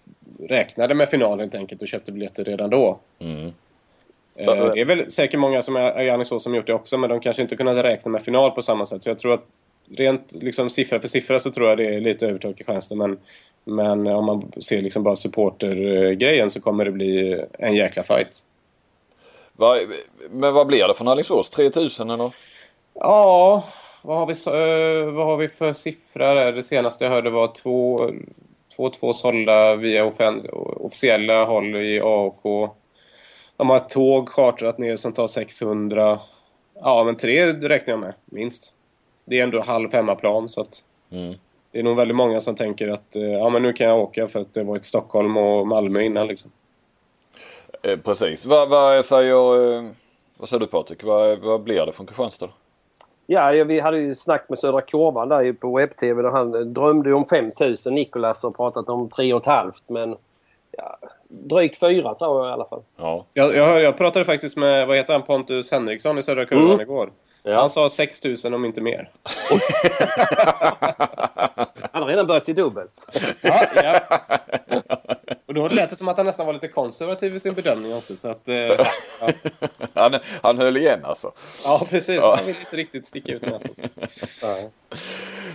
[0.49, 2.99] räknade med final helt enkelt och köpte biljetter redan då.
[3.19, 3.53] Mm.
[4.37, 7.11] Eh, Det är väl säkert många som är i Alingsås som gjort det också men
[7.11, 9.03] de kanske inte kunnat räkna med final på samma sätt.
[9.03, 9.45] Så jag tror att
[9.97, 13.19] rent liksom, siffra för siffra så tror jag det är lite övertag Kristianstad men
[13.65, 18.43] men om man ser liksom bara supportergrejen så kommer det bli en jäkla fight.
[20.31, 21.51] Men vad blir det från Alingsås?
[21.51, 22.33] 3000 eller?
[22.95, 23.65] Ja,
[24.03, 26.53] vad har vi, eh, vad har vi för siffror där?
[26.53, 28.11] Det senaste jag hörde var två,
[28.77, 30.05] två, två sålda via
[30.77, 32.71] officiella håll i AOK.
[33.57, 36.19] De har ett tåg chartrat ner som tar 600.
[36.83, 38.73] Ja, men tre räknar jag med, minst.
[39.25, 41.35] Det är ändå halv hemmaplan så att Mm.
[41.73, 44.29] det är nog väldigt många som tänker att eh, ja, men nu kan jag åka
[44.29, 46.51] för att det var ett Stockholm och Malmö innan liksom.
[47.83, 48.47] Eh, precis.
[48.47, 49.85] Vad, vad säger, eh,
[50.37, 51.05] vad säger du Patrik?
[51.05, 52.49] Vad, vad blir det från Kristianstad?
[53.27, 56.29] Ja, vi hade ju snack med Södra Kurvan där på webb-tv.
[56.31, 57.95] Han drömde ju om 5000.
[57.95, 60.17] Nikolas har pratat om 3,5 men
[60.71, 62.83] ja, drygt 4 tror jag i alla fall.
[62.97, 63.25] Ja.
[63.35, 66.81] Jag, jag, jag pratade faktiskt med, vad heter han, Pontus Henriksson i Södra Kurvan Mm.
[66.81, 67.11] igår.
[67.43, 67.61] Ja.
[67.61, 69.11] Han sa 6000 om inte mer.
[71.93, 73.07] Han har redan börjat i dubbelt.
[73.41, 74.21] Ja, ja.
[75.47, 78.17] Och då lät det som att han nästan var lite konservativ i sin bedömning också.
[78.17, 78.87] Så att, eh, ja.
[79.95, 81.33] Han, han höll igen alltså.
[81.65, 82.17] ja, precis.
[82.17, 82.37] Ja.
[82.37, 83.71] Han vill inte riktigt sticka ut näsan.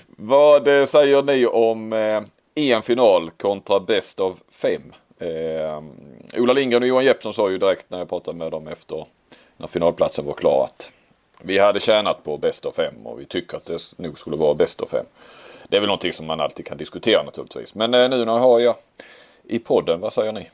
[0.07, 2.23] Vad eh, säger ni om eh,
[2.55, 4.93] en final kontra bäst av fem?
[5.19, 5.83] Eh,
[6.41, 9.05] Ola Lindgren och Johan Jeppsson sa ju direkt när jag pratade med dem efter
[9.57, 10.91] när finalplatsen var klar att
[11.41, 14.53] vi hade tjänat på bäst av fem och vi tycker att det nog skulle vara
[14.53, 15.05] bäst av fem.
[15.67, 17.75] Det är väl någonting som man alltid kan diskutera naturligtvis.
[17.75, 18.75] Men eh, nu när jag har jag
[19.43, 20.49] i podden, vad säger ni?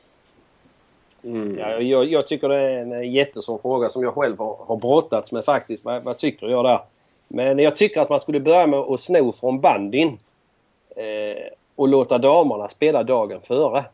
[1.58, 5.32] Ja, jag, jag tycker det är en jättesvår fråga som jag själv har, har brottats
[5.32, 5.84] med faktiskt.
[5.84, 6.78] Vad, vad tycker jag där?
[7.28, 10.18] Men jag tycker att man skulle börja med att sno från bandin.
[10.96, 11.42] Eh,
[11.76, 13.84] och låta damerna spela dagen före.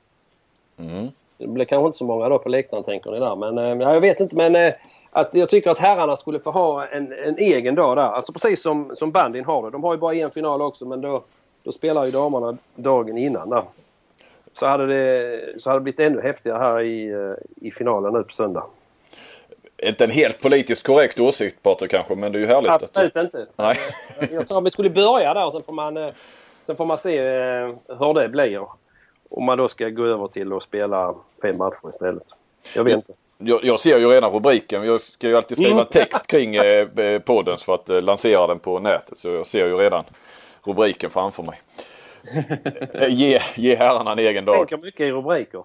[0.78, 1.08] Mm.
[1.38, 3.36] Det blir kanske inte så många då på läktaren tänker ni där.
[3.36, 4.36] Men eh, ja, jag vet inte.
[4.36, 4.72] Men eh,
[5.10, 8.02] att jag tycker att herrarna skulle få ha en, en egen dag där.
[8.02, 9.70] Alltså precis som, som bandin har det.
[9.70, 11.24] De har ju bara en final också men då,
[11.62, 13.64] då spelar ju damerna dagen innan där.
[14.52, 18.22] Så hade det, så hade det blivit ännu häftigare här i, eh, i finalen nu
[18.22, 18.64] på söndag.
[19.82, 23.14] Inte en helt politiskt korrekt åsikt Patrik kanske men det är ju härligt att Absolut
[23.14, 23.20] du...
[23.20, 23.46] inte.
[23.56, 23.78] Nej.
[24.32, 26.12] Jag tror att vi skulle börja där och sen får man, eh,
[26.62, 28.66] sen får man se eh, hur det blir.
[29.30, 32.26] Om man då ska gå över till att spela fem matcher istället.
[32.74, 33.12] Jag vet inte.
[33.38, 34.84] Jag, jag ser ju redan rubriken.
[34.86, 35.86] Jag ska ju alltid skriva Mm.
[35.86, 39.18] text kring eh, eh, podden för att eh, lansera den på nätet.
[39.18, 40.04] Så jag ser ju redan
[40.64, 41.60] rubriken framför mig.
[42.94, 44.56] Eh, ge, ge herrarna en egen dag.
[44.58, 45.64] Tänker mycket i rubriker.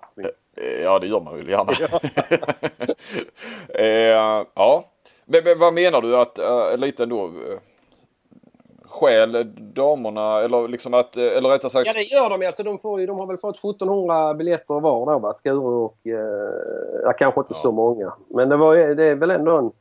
[0.58, 1.74] Eh, Ja det gör man väl gärna.
[3.74, 4.90] eh, ja.
[5.26, 6.40] Men, men vad menar du att,
[6.80, 7.32] lite ändå.
[8.94, 11.88] Stjäl damerna eller liksom att, eller rättare sagt.
[11.88, 12.64] Ja det gör de alltså.
[12.64, 15.34] De, får ju, de har väl fått 1700 biljetter var då va?
[15.34, 15.98] Skuru och...
[16.08, 17.60] Eh, kanske inte Ja.
[17.60, 18.14] så många.
[18.30, 19.72] Men det, var, det är väl ändå en,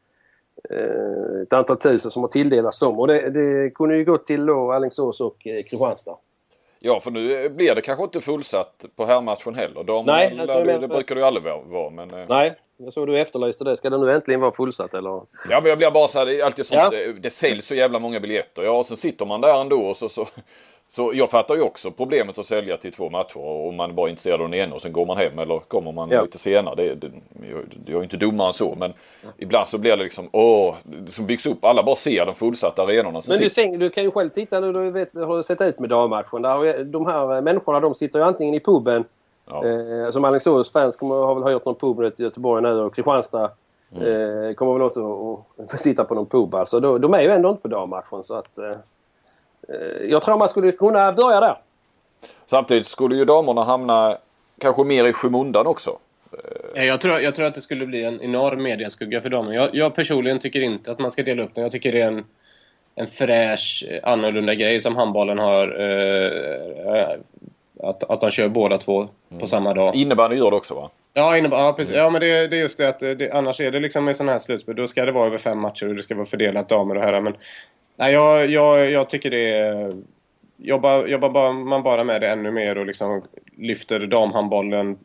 [0.70, 3.00] eh, ett antal tusen som har tilldelats dem.
[3.00, 6.16] Och det, det kunde ju gå till då Alingsås och eh, Kristianstad.
[6.84, 9.84] Ja för nu blir det kanske inte fullsatt på herrmatchen heller.
[9.84, 12.10] Damerna, Nej, det, det brukar det ju aldrig vara- vara men.
[12.10, 12.54] eh, Nej,
[12.84, 13.76] jag såg du efterlyste det.
[13.76, 15.10] Ska det nu äntligen vara fullsatt eller?
[15.50, 16.90] Ja men jag blir bara så här, det är alltid sånt, Ja.
[16.90, 18.62] det, det säljs så jävla många biljetter.
[18.62, 20.26] Ja och sen sitter man där ändå och så, så
[20.88, 24.10] så jag fattar ju också problemet att sälja till två matcher och man är bara
[24.10, 26.22] intresserad av den ena och sen går man hem eller kommer man Ja.
[26.22, 26.74] lite senare.
[26.74, 27.10] Det, det,
[27.86, 28.92] jag, är inte dummare än så men
[29.38, 31.64] ibland så blir det liksom åh, det som byggs upp.
[31.64, 33.20] Alla bara ser de fullsatta arenorna.
[33.22, 34.72] Så Men du, sitter, du kan ju själv titta nu.
[34.72, 36.42] Du vet, har du sett ut med dammatchen?
[36.42, 39.04] Där, de här människorna de sitter ju antingen i puben.
[39.46, 39.66] Ja.
[39.66, 43.50] Eh, som Alingsås fans kommer, har väl hyrt någon pub i Göteborg nu och Kristianstad
[43.94, 46.54] eh, kommer väl också att sitta på någon pub.
[46.54, 48.58] Alltså, de, de är ju ändå inte på dammatchen så att...
[48.58, 48.70] Eh,
[49.68, 51.58] eh, jag tror man skulle kunna börja där.
[52.46, 54.18] Samtidigt skulle ju damerna hamna
[54.58, 55.98] kanske mer i skymundan också.
[56.74, 59.54] Ja, Jag tror, jag tror att det skulle bli en enorm mediaskugga för dem.
[59.54, 61.62] Jag, jag personligen tycker inte att man ska dela upp den.
[61.62, 62.24] Jag tycker det är en,
[62.94, 65.80] en fräsch, eh, annorlunda grej som handbollen har.
[65.80, 67.16] Eh,
[67.82, 69.08] att, att de kör båda två
[69.38, 69.94] på samma dag.
[69.94, 70.90] Innebandy gör det också va?
[71.14, 71.94] Ja, ja, precis.
[71.94, 74.32] ja men det, det är just det att det, annars är det liksom med sådana
[74.32, 74.76] här slutspel.
[74.76, 77.20] Då ska det vara över fem matcher och det ska vara fördelat damer och herrar.
[77.20, 77.34] Men
[77.96, 79.96] nej, jag, jag, jag tycker det är...
[80.56, 83.22] Jobbar, jobbar bara, man bara med det ännu mer och liksom
[83.56, 84.98] lyfter damhandbollen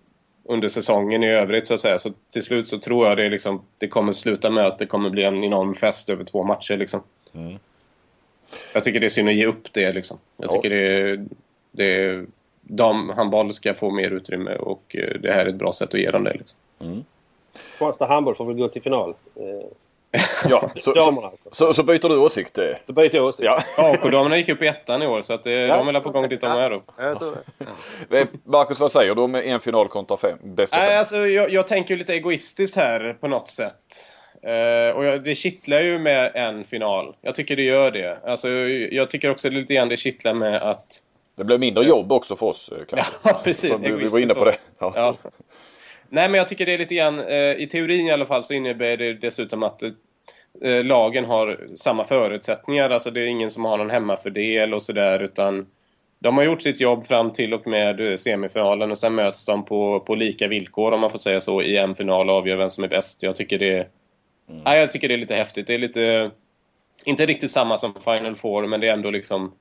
[0.44, 1.98] under säsongen i övrigt så att säga.
[1.98, 5.10] Så till slut så tror jag det, liksom, det kommer sluta med att det kommer
[5.10, 7.02] bli en enorm fest över två matcher liksom.
[8.74, 10.18] Jag tycker det är synd att ge upp det liksom.
[10.38, 10.52] Jag Ja.
[10.52, 11.26] tycker det,
[11.72, 12.26] det
[12.70, 16.12] damhandboll ska få mer utrymme och eh, det här är ett bra sätt att ge
[16.12, 16.60] dem det liksom.
[17.70, 19.14] Kristianstad handboll får väl gå till final.
[20.12, 21.50] Eh, Ja, så, damerna alltså.
[21.52, 22.58] så, så byter du åsikt.
[22.58, 22.66] eh.
[22.84, 23.46] Så byter jag åsikt.
[23.46, 23.64] Ja.
[23.78, 26.42] AK-damerna gick upp i ettan i år så att det, de är på gång dit
[26.42, 26.82] de är då.
[26.98, 27.16] Ja,
[28.18, 30.38] Eh, Marcus, vad säger du om en final kontra fem?
[30.44, 31.00] Bästa Nej, fem?
[31.00, 34.08] alltså, jag, jag tänker lite egoistiskt här på något sätt.
[34.44, 37.16] Eh, och jag, det kittlar ju med en final.
[37.22, 38.18] Jag tycker det gör det.
[38.26, 38.50] Alltså,
[38.92, 41.02] jag tycker också lite grann det kittlar med att...
[41.38, 43.14] Det blev mindre jobb också för oss eh, kanske.
[43.30, 43.70] Ja, precis.
[43.70, 44.56] Så vi, var inne på det.
[44.80, 44.94] Ja.
[44.96, 45.16] Ja.
[46.10, 47.20] Nej, men jag tycker det är lite grann...
[47.20, 52.04] Eh, I teorin i alla fall så innebär det dessutom att eh, lagen har samma
[52.04, 52.90] förutsättningar.
[52.90, 55.68] Alltså det är ingen som har någon hemmafördel och sådär utan
[56.20, 60.00] de har gjort sitt jobb fram till och med semifinalen och sen möts de på,
[60.00, 62.84] på lika villkor om man får säga så i en final och avgör vem som
[62.84, 63.24] är bäst.
[63.24, 63.88] Jag tycker det är,
[64.66, 65.68] nej, jag tycker det är lite häftigt.
[65.68, 66.32] Det är lite...
[67.04, 69.54] Inte riktigt samma som Final Four men det är ändå liksom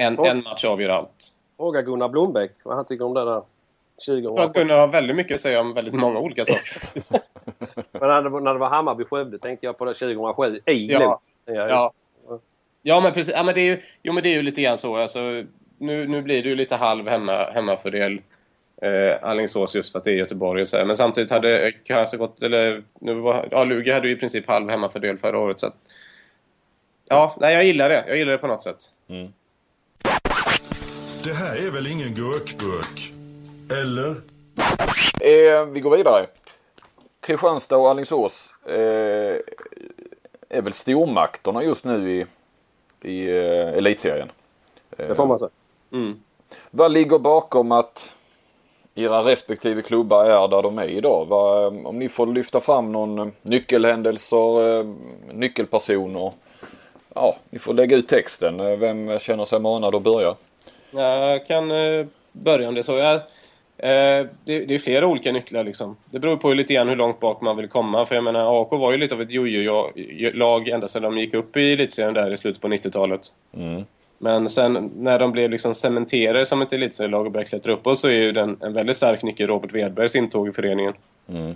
[0.00, 1.32] en, Och- en match avgör allt.
[1.56, 3.42] Fråga Gunnar Blombeck vad han tycker om det där.
[4.06, 6.82] 20 Jag tror att Gunnar har väldigt mycket att säga om väldigt många olika saker.
[7.92, 11.20] Men när det, var- när det var Hammarby-Skövde tänkte jag på det 2007 i Ja.
[11.68, 11.92] Ja.
[12.82, 13.34] Ja, men precis.
[13.36, 14.96] Ja, men det är ju, jo, men det är ju lite grann så.
[14.96, 15.20] Alltså,
[15.78, 18.20] nu, nu blir det ju lite halv hemma, hemmafördel.
[18.82, 20.84] Eh, Alingsås just för att det är Göteborg och så här.
[20.84, 22.42] Men samtidigt hade kanske gått...
[22.42, 25.60] Eller, nu var, ja, Lugi hade ju i princip halv hemmafördel förra året.
[25.60, 25.76] Så att,
[27.08, 28.04] ja, nej, jag gillar det.
[28.08, 28.78] Jag gillar det på något sätt.
[31.24, 33.12] Det här är väl ingen gurkburk?
[33.70, 34.10] Eller?
[35.20, 36.26] Eh, vi går vidare.
[37.20, 39.36] Kristianstad och Alingsås eh,
[40.48, 42.26] är väl stormakterna just nu i,
[43.08, 44.28] i eh, elitserien.
[44.96, 45.50] Det får man säga.
[45.92, 46.20] Mm.
[46.70, 48.10] Vad ligger bakom att
[48.94, 51.26] era respektive klubbar är där de är idag?
[51.28, 54.86] Vad, om ni får lyfta fram någon eh, nyckelhändelser, eh,
[55.32, 56.32] nyckelpersoner.
[57.14, 58.60] Ja, ni får lägga ut texten.
[58.60, 60.36] Eh, Vem känner sig manad att börja?
[60.90, 62.96] Jag kan eh, börja om det så.
[62.96, 65.96] Jag, eh, det, det är flera olika nycklar liksom.
[66.04, 68.06] Det beror på lite grann hur långt bak man vill komma.
[68.06, 71.56] För jag menar, AK var ju lite av ett jojo-lag ända sedan de gick upp
[71.56, 73.20] i elitserien där i slutet på 90-talet.
[73.56, 73.84] Mm.
[74.18, 78.08] Men sen när de blev liksom cementerade som ett elitserielag och började klättra uppåt så
[78.08, 80.94] är ju den en väldigt stark nyckel Robert Wedbergs intåg i föreningen.
[81.28, 81.54] Mm.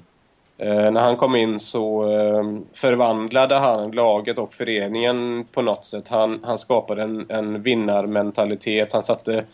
[0.58, 6.08] Eh, när han kom in så eh, förvandlade han laget och föreningen på något sätt.
[6.08, 8.92] Han, han skapade en, en vinnarmentalitet.
[8.92, 9.44] Han satte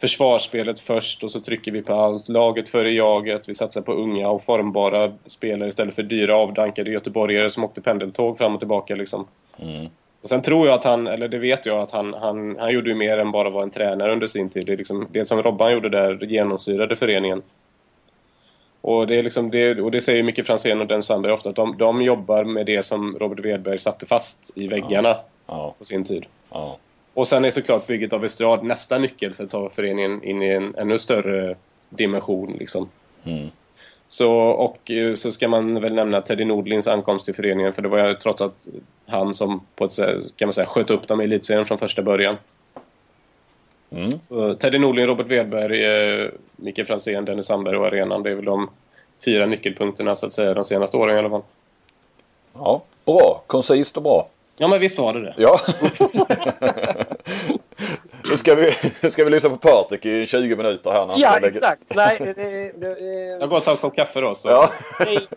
[0.00, 2.28] försvarsspelet först och så trycker vi på allt.
[2.28, 3.48] Laget före jaget.
[3.48, 8.38] Vi satsar på unga och formbara spelare istället för dyra avdankade göteborgare som åkte pendeltåg
[8.38, 8.94] fram och tillbaka.
[8.94, 9.26] Liksom.
[9.58, 9.86] Mm.
[10.22, 12.88] Och sen tror jag att han, eller det vet jag, att han, han, han gjorde
[12.88, 14.66] ju mer än bara vara en tränare under sin tid.
[14.66, 17.42] Det, liksom, det som Robban gjorde där genomsyrade föreningen.
[18.86, 21.56] Och det, är liksom det, och det säger Micke Franzén och Den Sandberg ofta, att
[21.56, 25.16] de, de jobbar med det som Robert Wedberg satte fast i väggarna
[25.46, 26.26] Ja, på sin tid.
[26.50, 26.76] ja.
[27.14, 30.48] Och sen är såklart bygget av Estrad nästa nyckel för att ta föreningen in i
[30.48, 31.56] en ännu större
[31.88, 32.56] dimension.
[32.58, 32.88] Liksom.
[33.24, 33.48] Mm.
[34.08, 37.88] Så, och eh, så ska man väl nämna Teddy Nordlings ankomst till föreningen för det
[37.88, 38.66] var ju trots allt
[39.06, 39.96] han som på ett
[40.36, 42.36] kan man säga, sköt upp dem i elitserien från första början.
[43.90, 44.10] Mm.
[44.10, 48.22] Så Teddy Nordling, Robert Wedberg, eh, Micke Franzén, Dennis Sandberg och arenan.
[48.22, 48.70] Det är väl de
[49.24, 51.42] fyra nyckelpunkterna så att säga de senaste åren i alla fall.
[52.54, 53.42] Ja, bra.
[53.46, 54.28] Koncist och bra.
[54.56, 55.34] Ja men visst var det det.
[55.36, 55.60] Ja.
[58.30, 58.70] nu ska vi,
[59.00, 61.06] nu ska vi lyssna på Patrik i 20 minuter här.
[61.06, 61.82] När han Ja, exakt.
[61.94, 63.00] Nej, det, det, det,
[63.40, 64.34] Jag går och tar en kopp kaffe då.
[64.34, 64.48] Så.
[64.48, 64.70] Ja.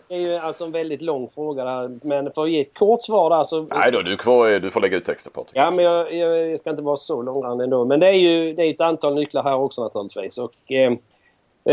[0.08, 1.98] det är ju alltså en väldigt lång fråga där.
[2.02, 3.62] Men för att ge ett kort svar där så...
[3.62, 5.52] Nej då, du, är kvar, du får lägga ut texten Patrik.
[5.54, 7.84] Ja, men jag, jag ska inte vara så långrandig ändå.
[7.84, 10.38] Men det är ju det är ett antal nycklar här också naturligtvis.
[10.38, 10.92] Och, eh,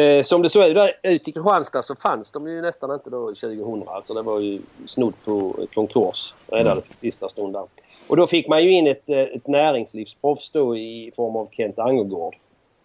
[0.01, 3.27] eh, som det såg ut ut i Kristianstad så fanns de ju nästan inte då
[3.27, 3.83] 2000.
[3.87, 6.33] Alltså det var ju snudd på konkurs.
[6.47, 7.63] Räddades i sista stund där.
[8.07, 11.79] Och då fick man ju in ett, eh, ett näringslivsproffs då i form av Kent
[11.79, 12.35] Angergård.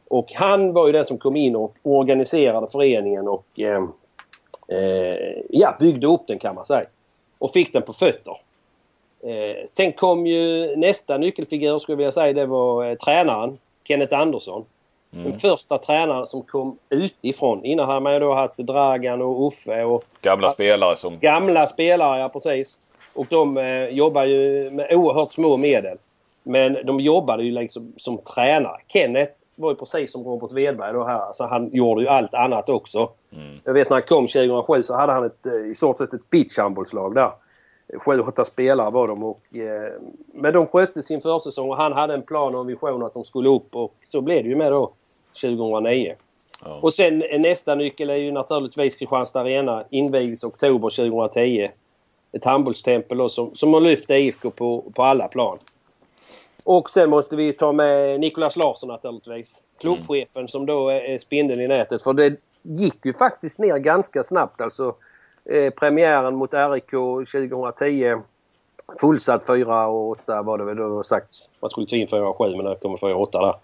[0.09, 3.83] Och han var ju den som kom in och organiserade föreningen och eh,
[4.69, 6.87] eh, ja, byggde upp den kan man säga.
[7.39, 8.37] Och fick den på fötter.
[9.23, 12.33] Eh, sen kom ju nästa nyckelfigur skulle jag vilja säga.
[12.33, 14.65] Det var eh, tränaren Kenneth Andersson.
[15.15, 17.65] Den första tränaren som kom utifrån.
[17.65, 21.19] Innan hade man ju då haft Dragan och Uffe och Gamla spelare som...
[21.19, 22.81] gamla spelare, ja precis.
[23.15, 25.99] Och de eh, jobbar ju med oerhört små medel.
[26.43, 28.77] Men de jobbade ju liksom som tränare.
[28.89, 31.33] Kenneth var ju precis som Robert Wedberg då här.
[31.33, 33.11] Så han gjorde ju allt annat också.
[33.65, 36.31] Jag vet när han kom 2007 så hade han ett, eh, i stort sett ett
[36.31, 37.31] beachhandbollslag där.
[37.99, 39.57] Sju, åtta spelare var de och...
[39.57, 39.93] Eh,
[40.35, 43.25] men de skötte sin försäsong och han hade en plan och en vision att de
[43.25, 44.93] skulle upp och så blev det ju med då
[45.41, 46.15] 2009.
[46.65, 46.79] Ja.
[46.83, 49.85] Och sen eh, nästa nyckel är ju naturligtvis Kristianstad Arena.
[49.91, 51.69] Invigdes oktober 2010.
[52.33, 55.59] Ett handbollstempel då som, som har lyft IFK på, på alla plan.
[56.65, 59.63] Och sen måste vi ta med Nicolas Larsson naturligtvis.
[59.81, 62.03] Klubbchefen som då är, är spindeln i nätet.
[62.03, 64.61] För det gick ju faktiskt ner ganska snabbt.
[64.61, 64.95] Alltså
[65.45, 68.23] eh, premiären mot RIK 2010.
[69.01, 71.51] Fullsatt 4 och 8 var det väl då sagts.
[71.61, 73.55] Man skulle ta in 4 och 7 men det kommer 4 och 8 där.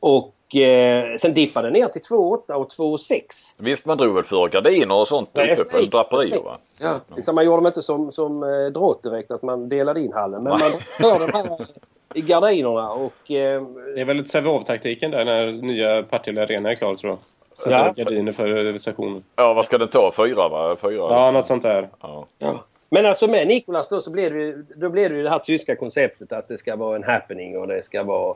[0.00, 3.36] Och eh, sen dippade det ner till 2 8 och 2 6.
[3.56, 6.58] Visst, man drog väl för gardiner och sånt uppe på Precis, draperier va?
[6.80, 7.00] Ja.
[7.16, 10.42] Liksom man gjorde dem inte som, som eh, drott direkt att man delade in hallen.
[10.42, 11.66] Men man för de här
[12.14, 13.30] i gardinerna och...
[13.30, 13.62] Eh,
[13.94, 17.18] Det är väl lite Sävehof-taktiken där när nya Partille Arena är klar tror jag.
[17.58, 17.90] Sätta Ja.
[17.90, 19.24] upp gardiner för sektionen.
[19.36, 20.12] Ja, vad ska den ta?
[20.16, 20.76] Fyra va?
[20.82, 20.92] Fyra?
[21.10, 21.88] Ja, något sånt där.
[22.00, 22.26] Ja.
[22.38, 22.64] Ja.
[22.90, 25.38] Men alltså med Nikolas då så blev det ju, då blev det ju det här
[25.38, 28.34] tyska konceptet att det ska vara en happening och det ska vara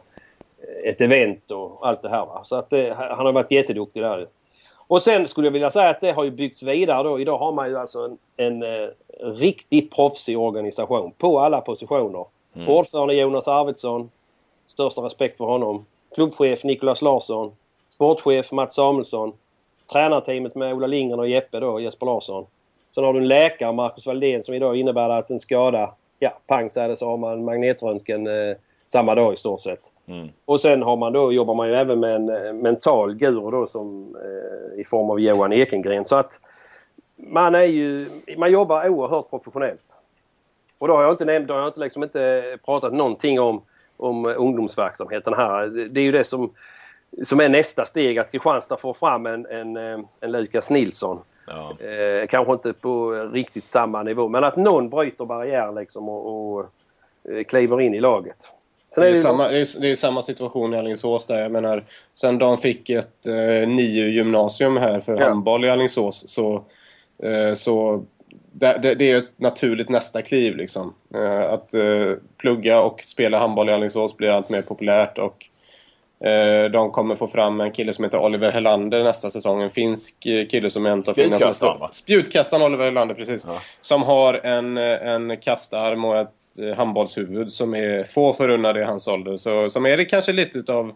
[0.85, 2.27] ett event och allt det här.
[2.27, 2.41] Va?
[2.45, 4.29] Så att det, han har varit jätteduktig där.
[4.75, 7.21] Och sen skulle jag vilja säga att det har ju byggts vidare då.
[7.21, 8.89] Idag har man ju alltså en, en eh,
[9.21, 12.25] riktigt proffsig organisation på alla positioner.
[12.67, 14.11] Ordförande Jonas Arvidsson.
[14.67, 15.87] Största respekt för honom.
[16.15, 17.53] Klubbchef Nikolas Larsson.
[17.89, 19.33] Sportchef Mats Samuelsson.
[19.93, 22.47] Tränarteamet med Ola Lindgren och Jeppe då, Jesper Larsson.
[22.95, 26.71] Sen har du en läkare, Marcus Valdén, som idag innebär att en skada, ja, pang
[26.77, 28.57] är det så har man magnetröntgen eh,
[28.89, 29.93] samma dag i stort sett.
[30.07, 30.29] Mm.
[30.45, 33.67] Och sen har man då, jobbar man ju även med en eh, mental guru då
[33.67, 36.05] som, eh, i form av Johan Ekengren.
[36.05, 36.41] Så att
[37.17, 39.99] man är ju, man jobbar oerhört professionellt.
[40.79, 43.61] Och då har jag inte nämnt, då har jag inte, liksom inte pratat någonting om,
[43.97, 45.67] om ungdomsverksamheten här.
[45.89, 46.51] Det är ju det som,
[47.25, 51.19] som är nästa steg, att Kristianstad får fram en, en, eh, en Lukas Nilsson.
[51.47, 51.87] Ja.
[51.87, 56.67] Eh, kanske inte på riktigt samma nivå, men att någon bryter barriären liksom och, och
[57.33, 58.51] eh, kliver in i laget.
[58.91, 61.39] Sen Det är, ju- ju samma, det är, det är samma situation i Alingsås där.
[61.41, 61.85] Jag menar,
[62.15, 65.29] sen de fick ett eh, NIU-gymnasium här för Ja.
[65.29, 66.65] handboll i Alingsås så,
[67.23, 68.05] eh, så
[68.53, 70.95] det, det, det är ett naturligt nästa kliv liksom.
[71.15, 75.47] Eh, att eh, plugga och spela handboll i Alingsås blir allt mer populärt och
[76.29, 79.63] eh, de kommer få fram en kille som heter Oliver Helander nästa säsong.
[79.63, 81.89] En finsk eh, kille som är en av Finlands Spjutkastaren, mest- va?
[81.93, 83.45] Spjutkastaren Oliver Helander, precis.
[83.49, 83.61] Ja.
[83.81, 88.85] Som har en, eh, en kastarm och ett eh, handbollshuvud som är få förunnade i
[88.85, 89.37] hans ålder.
[89.37, 90.93] Så, som är det kanske lite utav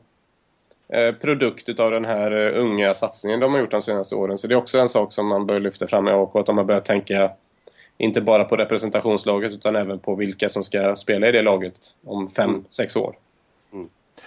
[0.88, 4.38] eh, produkt utav den här eh, unga satsningen de har gjort de senaste åren.
[4.38, 6.30] Så det är också en sak som man bör lyfta fram i AIK.
[6.34, 7.30] Att de har börjat tänka
[7.98, 11.74] inte bara på representationslaget utan även på vilka som ska spela i det laget
[12.06, 12.64] om fem, Mm.
[12.70, 13.14] sex år.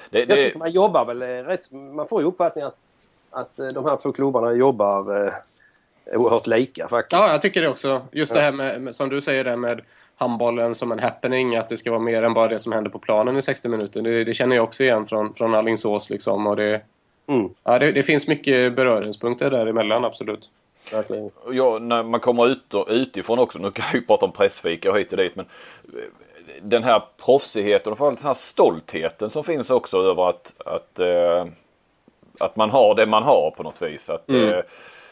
[0.09, 1.71] Det, Jag det, tycker man jobbar väl rätt...
[1.71, 2.71] Man får ju uppfattningen
[3.31, 5.33] att, att de här två klubbarna jobbar eh,
[6.19, 7.21] oerhört lika faktiskt.
[7.21, 8.01] Ja, jag tycker det också.
[8.11, 9.81] Just det här med, med, som du säger där med
[10.15, 12.99] handbollen som en happening, att det ska vara mer än bara det som händer på
[12.99, 14.01] planen i 60 minuter.
[14.01, 16.47] Det, det känner jag också igen från, från Alingsås liksom.
[16.47, 16.81] Och det,
[17.27, 20.49] Mm, ja, det, det finns mycket beröringspunkter däremellan, absolut.
[20.91, 21.31] verkligen.
[21.51, 24.91] ja, när man kommer ut och, utifrån också, nu kan vi ju prata om pressfika
[24.91, 25.45] och hit och dit men
[25.83, 25.99] eh,
[26.61, 31.45] den här proffsigheten och framförallt den här stoltheten som finns också över att, att, eh,
[32.39, 34.09] att man har det man har på något vis.
[34.09, 34.61] Att, Mm.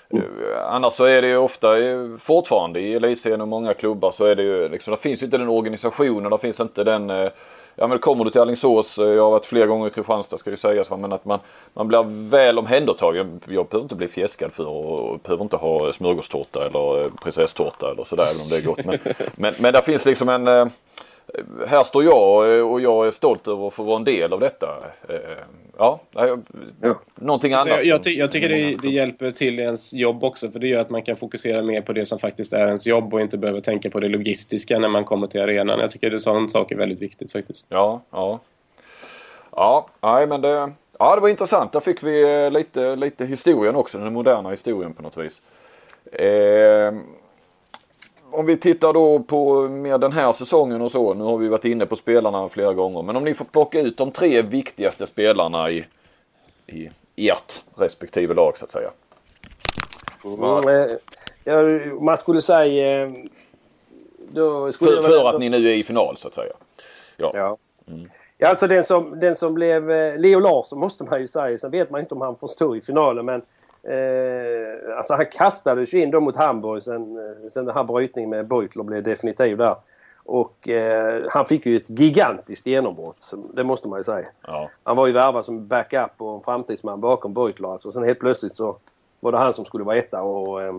[0.10, 0.26] Mm.
[0.68, 4.36] Annars så är det ju ofta eh, fortfarande i elitserien och många klubbar så är
[4.36, 7.30] det ju liksom, det finns inte den organisationen, det finns inte den eh,
[7.76, 10.58] Ja men kommer du till Alingsås, jag har varit flera gånger i Kristianstad ska ju
[10.58, 11.40] sägas men att man,
[11.74, 13.42] man blir väl omhändertagen.
[13.48, 18.24] Jag behöver inte bli fjäskad för och behöver inte ha smörgåstårta eller prinsesstårta eller sådär
[18.32, 18.86] även om det är gott.
[18.86, 19.00] Men,
[19.36, 20.72] men, men där finns liksom en
[21.68, 24.40] här står jag eh, och jag är stolt över att få vara en del av
[24.40, 24.68] detta.
[25.10, 25.16] Eh,
[25.78, 26.38] ja, ja.
[27.16, 27.86] någonting alltså, annat.
[27.86, 30.82] Jag, jag, ty jag tycker det, det, hjälper till ens jobb också för det gör
[30.82, 33.62] att man kan fokusera mer på det som faktiskt är ens jobb och inte behöver
[33.62, 35.80] tänka på det logistiska när man kommer till arenan.
[35.80, 37.68] Jag tycker det sån sak är väldigt viktigt faktiskt.
[37.70, 38.40] Ja, ja.
[39.56, 41.72] Ja, nej men det, ja, det var intressant.
[41.72, 45.42] Där fick vi eh, lite, lite historien också, den moderna historien på något vis.
[46.12, 46.94] Eh,
[48.34, 51.14] om vi tittar då på mer den här säsongen och så.
[51.14, 53.02] Nu har vi varit inne på spelarna flera gånger.
[53.02, 55.86] Men om ni får plocka ut de tre viktigaste spelarna i,
[56.66, 58.92] i ert respektive lag så att säga.
[60.26, 60.98] Mm, eh,
[61.44, 61.62] ja,
[62.02, 63.02] man skulle säga...
[63.02, 63.12] Eh,
[64.72, 66.54] skulle för, för att ni nu är i final så att säga.
[67.18, 67.32] Ja.
[67.34, 67.58] ja.
[67.88, 68.04] Mm.
[68.38, 71.58] Ja, alltså den som, den som blev eh, Leo Larsson måste man ju säga.
[71.58, 73.42] Sen vet man inte om han får stå i finalen men
[73.88, 78.30] Eh, alltså han kastades ju in då mot Hamburg sen, eh, sen den här brytningen
[78.30, 79.76] med Beutler blev definitiv där.
[80.26, 83.34] Och eh, han fick ju ett gigantiskt genombrott.
[83.54, 84.26] Det måste man ju säga.
[84.48, 84.70] Ja.
[84.84, 87.72] Han var ju värvad som backup och en framtidsman bakom Beutler.
[87.72, 87.92] Alltså.
[87.92, 88.78] Sen helt plötsligt så
[89.20, 90.22] var det han som skulle vara etta.
[90.22, 90.74] Och, eh,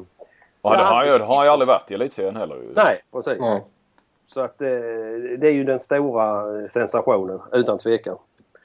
[0.63, 2.59] det har han, ju, har han ju aldrig varit i elitserien heller.
[2.75, 3.39] Nej, precis.
[3.43, 3.61] Mm.
[4.27, 4.69] Så att eh,
[5.39, 8.17] det är ju den stora sensationen utan tvekan.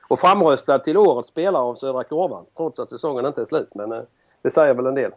[0.10, 3.70] Och framröstad till årets spelare av Södra Korvan trots att säsongen inte är slut.
[3.76, 4.02] Men eh,
[4.42, 5.12] det säger väl en del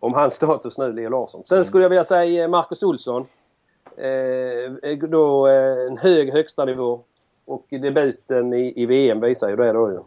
[0.00, 1.44] om hans status nu, Leo Larsson.
[1.44, 3.26] Sen skulle jag vilja säga Marcus Olsson.
[3.96, 7.00] Eh, då eh, en hög högsta nivå
[7.44, 9.98] och debuten i, i VM visar ju det då ju.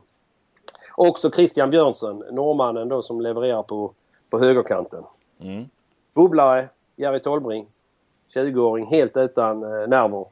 [0.95, 3.93] Också Christian Björnsson, norrmannen då som levererar på,
[4.29, 5.03] på högerkanten.
[5.39, 5.65] Mm.
[6.13, 7.67] Bubblare, Jerry Tolbring.
[8.33, 10.25] 20-åring, helt utan eh, nerver.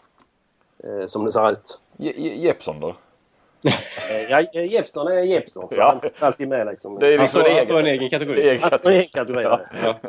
[0.84, 1.80] Eh, som det ser ut.
[1.98, 2.96] Jeppsson då?
[4.30, 5.68] Ja, Jeppsson är Jeppsson.
[5.72, 5.88] Så ja.
[5.88, 7.00] han är alltid med liksom.
[7.00, 8.58] Det är liksom han, står, i en egen kategori.
[8.58, 9.44] Han står i en egen kategori.
[9.44, 10.00] Ja, ja.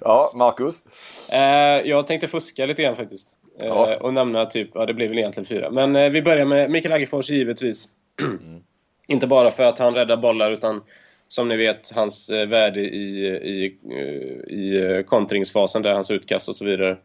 [0.00, 0.82] ja Marcus?
[1.28, 3.36] Eh, jag tänkte fuska lite grann faktiskt.
[3.60, 3.96] Eh, ja.
[4.00, 5.70] Och nämna typ, ja det blir väl egentligen fyra.
[5.70, 7.88] Men eh, vi börjar med Mikael Aggefors givetvis.
[8.20, 8.62] Mm.
[9.08, 10.82] Inte bara för att han räddar bollar utan
[11.28, 16.48] som ni vet hans eh, värde i, i, eh, i eh, kontringsfasen där hans utkast
[16.48, 16.96] och så vidare.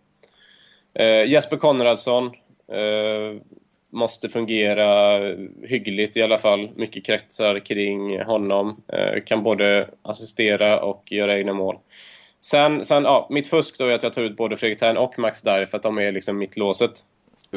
[1.27, 2.31] Jesper Konradsson
[3.93, 5.19] måste fungera
[5.63, 6.69] hyggligt i alla fall.
[6.75, 8.83] Mycket kretsar kring honom.
[8.87, 11.77] Eh, kan både assistera och göra egna mål.
[12.41, 15.19] Sen, sen ja, mitt fusk då är att jag tar ut både Fredrik Thern och
[15.19, 16.91] Max Darr för att de är liksom mittlåset.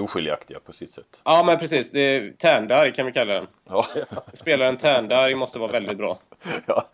[0.01, 1.20] Oskiljaktiga på sitt sätt.
[1.24, 1.91] Ja, men precis.
[1.91, 3.47] Det är kan vi kalla den.
[3.68, 3.87] Ja.
[4.32, 6.18] Spelaren Tärndarg måste vara väldigt bra.
[6.66, 6.87] Ja,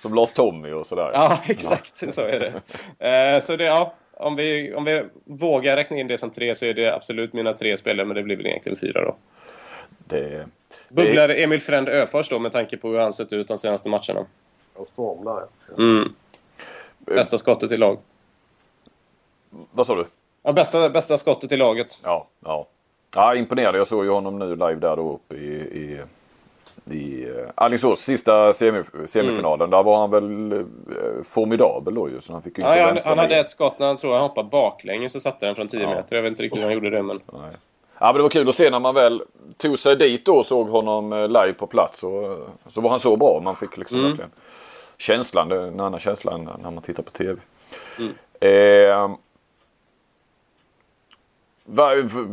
[0.00, 1.10] som Lars Tommy och sådär.
[1.14, 2.14] Ja, exakt.
[2.14, 2.40] Så är
[2.98, 3.06] det.
[3.08, 6.66] Eh, så det, ja, om vi, om vi vågar räkna in det som tre så
[6.66, 9.16] är det absolut mina tre spelare, men det blir väl egentligen fyra då.
[9.88, 10.46] Det...
[10.88, 14.26] Bubblar Emil Fränd Öfors då med tanke på hur han sett ut de senaste matcherna?
[14.76, 15.44] Hans form där
[15.78, 16.14] mm.
[16.98, 17.98] Bästa skottet i lag.
[19.72, 20.06] Vad sa du?
[20.42, 21.98] Ja, bästa, bästa skottet i laget.
[22.02, 22.66] Ja, ja.
[23.14, 23.76] Ja, imponerad.
[23.76, 26.00] Jag såg ju honom nu live där då uppe i, i
[26.90, 29.60] i uh, Alingsås sista semi, semifinalen.
[29.60, 29.70] Mm.
[29.70, 30.64] Där var han väl uh,
[31.24, 32.20] formidabel då ju.
[32.20, 34.48] Så han fick ju ja, han, han hade ett skott när han tror han hoppade
[34.48, 35.88] baklänges och satte den från 10 ja.
[35.88, 36.16] meter.
[36.16, 37.20] Jag vet inte riktigt hur han gjorde det men...
[37.32, 37.50] Nej.
[37.98, 39.22] Ja men det var kul att se när man väl
[39.56, 42.02] tog sig dit då och såg honom uh, live på plats.
[42.02, 43.40] Och, så var han så bra.
[43.44, 44.10] Man fick liksom mm.
[44.10, 44.30] verkligen
[44.98, 45.52] känslan.
[45.52, 47.40] En annan känsla än när man tittar på TV.
[47.98, 48.12] Mm.
[48.40, 49.16] Eh,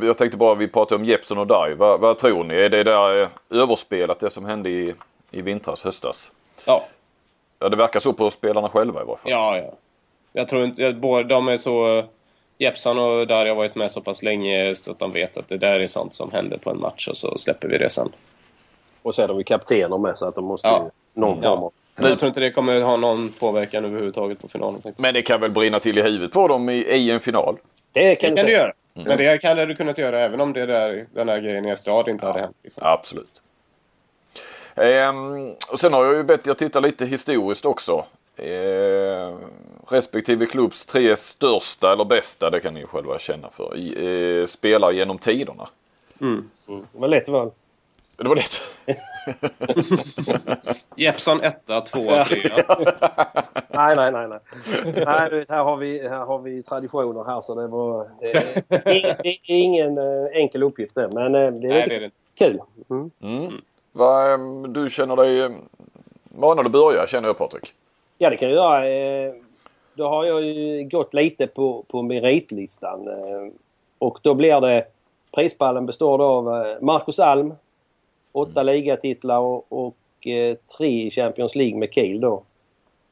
[0.01, 1.73] jag tänkte bara, vi pratade om Jeppson och Dai.
[1.73, 2.55] Vad, vad, tror ni?
[2.55, 4.93] Är det där eh, överspelat det som hände i,
[5.31, 6.31] i vintras, höstas?
[6.65, 6.85] Ja.
[7.59, 9.31] Ja, det verkar så på spelarna själva i varje fall.
[9.31, 9.73] Ja, ja.
[10.33, 12.03] Jag tror inte, både de är så...
[12.59, 15.57] Jeppson och Dari har varit med så pass länge så att de vet att det
[15.57, 18.09] där är sånt som händer på en match och så släpper vi det sen.
[19.01, 20.91] Och så är de ju kaptener med så att de måste ja.
[21.15, 21.73] ju någon form av...
[21.95, 24.81] Men jag tror inte det kommer ha någon påverkan överhuvudtaget på finalen.
[24.81, 24.99] Faktiskt.
[24.99, 27.57] Men det kan väl brinna till i huvudet på dem i, i en final?
[27.91, 28.73] Det kan, det kan du göra.
[28.97, 29.07] Mm.
[29.07, 32.07] Men det kan du kunnat göra även om det där, den här grejen i Estrad
[32.07, 32.57] inte ja, hade hänt.
[32.63, 32.83] Liksom.
[32.85, 33.41] Absolut.
[34.75, 38.05] Ehm, och sen har jag ju bett er titta lite historiskt också.
[38.37, 39.35] Ehm,
[39.87, 44.95] respektive klubbs tre största eller bästa, det kan ni själva känna för, i, eh, spelare
[44.95, 45.69] genom tiderna.
[46.21, 46.49] Mm.
[46.67, 46.85] Mm.
[46.91, 47.51] Det var lätt val.
[48.17, 48.61] Det var lätt.
[50.95, 52.65] Jeppson etta, tvåa, trea.
[53.69, 54.27] nej, nej, nej.
[54.27, 54.39] nej.
[55.05, 58.07] nej du, här, har vi, här har vi traditioner här så det var...
[58.19, 61.99] Det är, det är ingen äh, enkel uppgift det, men äh, det är nej, lite
[61.99, 62.61] det är kul.
[62.89, 63.11] Mm.
[63.21, 63.61] Mm.
[63.91, 64.37] Va,
[64.67, 65.49] du känner dig
[66.23, 67.73] manad att börja känner jag Patrik.
[68.17, 68.89] Ja, det kan jag göra.
[68.89, 69.33] Eh,
[69.93, 73.07] då har jag ju gått lite på, på meritlistan.
[73.07, 73.51] Eh,
[73.99, 74.85] och då blir det...
[75.31, 77.53] Prispallen består då av eh, Marcus Alm,
[78.37, 82.43] åtta ligatitlar och, och eh, tre Champions League med Kiel då.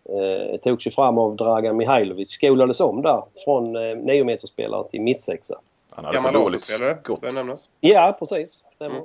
[0.09, 2.31] Eh, togs ju fram av Dragan Mihailovic.
[2.31, 5.59] Skolades om där från eh, 9 meterspelare till mittsexa.
[5.89, 7.21] Han hade för dåligt skott.
[7.21, 7.69] nämnas.
[7.79, 8.63] Ja, precis.
[8.75, 9.01] Stämmer.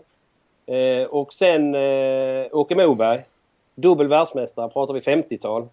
[0.66, 3.24] Eh, och sen eh, Åke Moberg.
[3.74, 5.68] Dubbel världsmästare pratar vi 50-tal.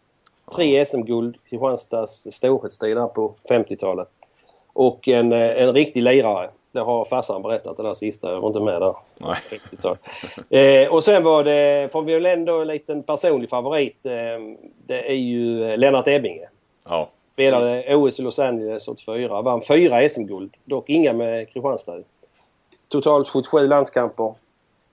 [0.55, 4.07] Tre SM-guld i Kristianstads storhetstid på 50-talet.
[4.73, 6.49] Och en, eh, en riktig lirare.
[6.78, 8.32] Det har farsan berättat det där sista.
[8.32, 8.95] Jag var inte med där.
[9.17, 9.38] Nej.
[9.49, 9.97] 50-tal.
[10.49, 14.05] Eh, och sen var det, får vi väl ändå en liten personlig favorit.
[14.05, 14.11] Eh,
[14.86, 16.49] det är ju eh, Lennart Ebbinge.
[16.86, 17.09] Ja.
[17.34, 19.41] Spelade OS i Los Angeles 84.
[19.41, 20.53] Vann fyra SM-guld.
[20.65, 21.97] Dock inga med Kristianstad.
[22.88, 24.34] Totalt 77 landskamper.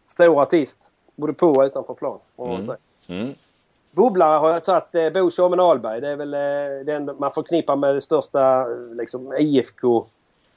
[0.06, 0.90] Stor artist.
[1.16, 2.18] Både på och utanför plan.
[2.38, 2.70] Mm.
[3.08, 3.34] Mm.
[3.90, 6.00] Bubblare har jag tagit eh, Bo Tjommen Ahlberg.
[6.00, 8.66] Det är väl eh, den man förknippar med det största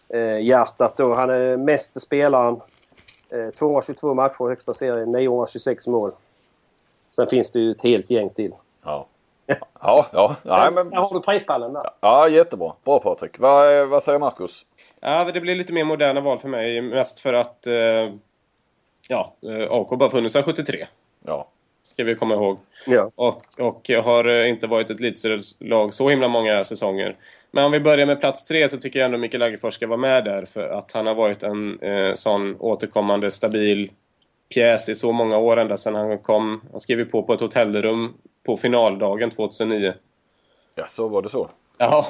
[0.10, 0.98] eh, IFK-hjärtat.
[0.98, 1.14] då.
[1.14, 2.62] Han är mest spelaren.
[3.30, 6.12] Eh, 222 matcher i högsta serien, 926 mål.
[7.16, 8.54] Sen finns det ju ett helt gäng till.
[8.84, 9.08] Ja.
[9.82, 10.36] Ja, ja.
[10.44, 11.90] Nej, men, Där har du prispallen där.
[12.00, 12.74] ja, jättebra.
[12.84, 13.40] Bra Patrik.
[13.40, 14.66] Vad, vad säger Marcus?
[15.00, 16.82] Ja, det blir lite mer moderna val för mig.
[16.82, 17.68] Mest för att...
[17.68, 17.74] Eh,
[19.08, 20.88] ja, eh, AK bara funnits sedan 73.
[21.26, 21.48] Ja.
[21.86, 22.58] Ska vi komma ihåg.
[22.88, 23.12] Ja.
[23.16, 27.16] Och, och har inte varit ett elitserielag så himla många säsonger.
[27.52, 29.98] Men om vi börjar med plats tre så tycker jag ändå Mikael Aggerfors ska vara
[29.98, 30.46] med där.
[30.46, 33.92] För att han har varit en eh, sån återkommande stabil
[34.54, 36.62] pjäs i så många år ända sedan han kom.
[36.72, 38.14] Han skrev på på ett hotellrum
[38.46, 39.94] på finaldagen 2009.
[40.76, 41.50] Ja, så var det så.
[41.78, 42.08] Ja.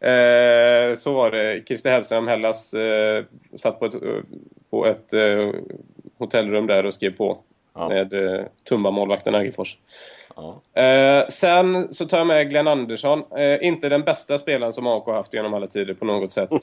[0.08, 1.62] eh, så var det.
[1.66, 3.24] Christer Hellström, Hellas, eh,
[3.54, 3.94] satt på ett,
[4.70, 5.50] på ett eh,
[6.18, 7.38] hotellrum där och skrev på.
[7.74, 7.88] Ja.
[7.88, 9.78] Med eh, Tumba-målvakten Aggerfors.
[10.34, 10.82] Ja.
[10.82, 13.22] Eh, sen så tar jag med Glenn Andersson.
[13.36, 16.50] Eh, inte den bästa spelaren som AK har haft genom alla tider på något sätt.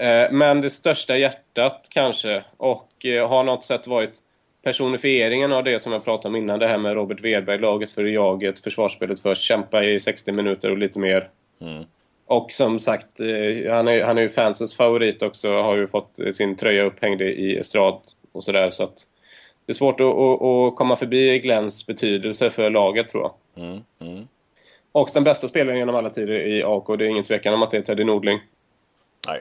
[0.00, 2.44] Eh, men det största hjärtat kanske.
[2.56, 4.18] Och eh, har något sätt varit
[4.64, 6.58] personifieringen av det som jag pratade om innan.
[6.58, 10.78] Det här med Robert Wedberg, laget för jaget, försvarsspelet först, kämpa i 60 minuter och
[10.78, 11.28] lite mer.
[11.60, 11.84] Mm.
[12.26, 15.62] Och som sagt, eh, han är, han är ju fansens favorit också.
[15.62, 18.00] Har ju fått sin tröja upphängd i estrad
[18.32, 18.70] och sådär.
[18.70, 19.06] Så att
[19.70, 23.64] det är svårt att, att, att komma förbi Glenns betydelse för laget tror jag.
[23.64, 23.80] Mm.
[24.00, 24.28] Mm.
[24.92, 27.70] Och den bästa spelaren genom alla tider i AK, det är ingen tvekan om att
[27.70, 28.40] det är Teddy Nordling.
[29.26, 29.40] Nej.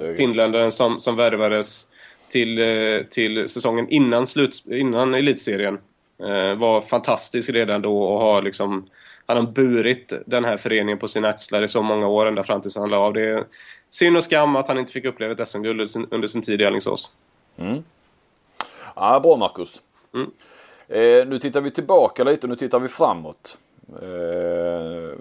[0.00, 1.86] Är- Finländaren som, som värvades
[2.28, 5.78] till, eh, till säsongen innan, slut, innan elitserien.
[6.18, 8.86] Eh, var fantastisk redan då och har liksom...
[9.26, 12.60] Han har burit den här föreningen på sina axlar i så många år ända fram
[12.60, 13.12] tills han la av.
[13.12, 13.44] Det är
[13.90, 16.60] synd och skam att han inte fick uppleva ett SM-guld under sin, under sin tid
[16.60, 17.10] i Alingsås.
[17.56, 17.82] Mm.
[18.96, 19.82] Ja, bra Marcus.
[20.14, 20.30] Mm.
[20.88, 23.58] Eh, nu tittar vi tillbaka lite och nu tittar vi framåt.
[24.02, 25.18] Eh,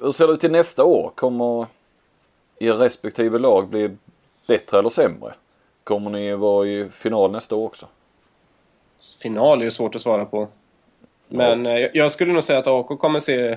[0.00, 1.12] hur ser det ut till nästa år?
[1.14, 1.66] Kommer
[2.58, 3.90] er respektive lag bli
[4.46, 5.34] bättre eller sämre?
[5.84, 7.86] Kommer ni vara i final nästa år också?
[9.22, 10.48] Final är ju svårt att svara på.
[11.28, 13.48] Men eh, jag skulle nog säga att AK kommer se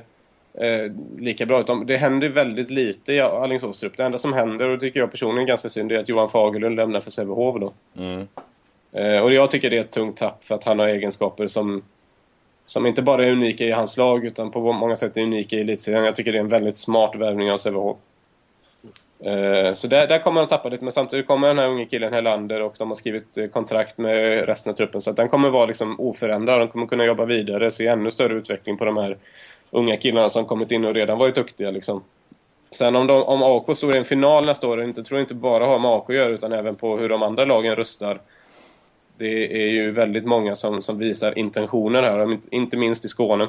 [0.54, 1.68] eh, lika bra ut.
[1.68, 3.98] De- Det händer väldigt lite i Alingsås trupp.
[3.98, 6.30] Det enda som händer, och det tycker jag personligen är ganska synd, är att Johan
[6.30, 7.74] Fagerlund lämnar för Sävehof då.
[7.98, 8.28] Mm.
[8.92, 11.84] Eh, och jag tycker det är ett tungt tapp för att han har egenskaper som,
[12.66, 15.60] som inte bara är unika i hans lag utan på många sätt är unika i
[15.60, 16.04] elitserien.
[16.04, 17.98] Jag tycker det är en väldigt smart värvning av Sävehof.
[19.20, 22.14] Eh, så där, där kommer han tappa lite, men samtidigt kommer den här unge killen
[22.14, 25.50] Helander och de har skrivit eh, kontrakt med resten av truppen så att den kommer
[25.50, 26.62] vara liksom oförändrad.
[26.62, 29.18] De kommer kunna jobba vidare, se ännu större utveckling på de här
[29.72, 32.04] unga killarna som kommit in och redan varit duktiga liksom.
[32.70, 35.36] Sen om, de, om AK står i en final nästa år, inte, tror jag inte
[35.36, 38.20] bara har med AK att göra utan även på hur de andra lagen rustar.
[39.18, 43.48] Det är ju väldigt många som, som visar intentioner här, inte minst i Skåne.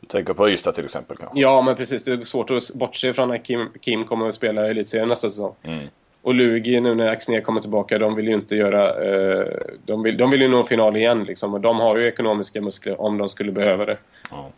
[0.00, 1.40] Du tänker på Ystad till exempel kanske?
[1.40, 2.04] Ja, men precis.
[2.04, 5.30] Det är svårt att bortse från att Kim, Kim kommer att spela i Elitserien nästa
[5.30, 5.54] säsong.
[5.62, 5.86] Mm.
[6.22, 9.04] Och Lugi, nu när Axnér kommer tillbaka, de vill ju inte göra...
[9.04, 9.46] Eh,
[9.84, 11.54] de, vill, de vill ju nå final igen liksom.
[11.54, 13.96] Och de har ju ekonomiska muskler om de skulle behöva det.
[14.30, 14.50] Ja.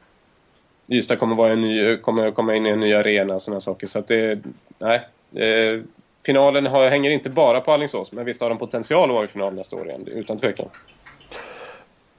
[0.89, 3.87] Ystad kommer, vara en ny, kommer komma in i en ny arena och sådana saker.
[3.87, 4.39] Så att det...
[4.79, 5.01] Nej.
[5.35, 5.81] Eh,
[6.27, 9.29] finalen har, hänger inte bara på Alingsås, men visst har de potential att vara i
[9.29, 10.67] final nästa år igen, utan tvekan.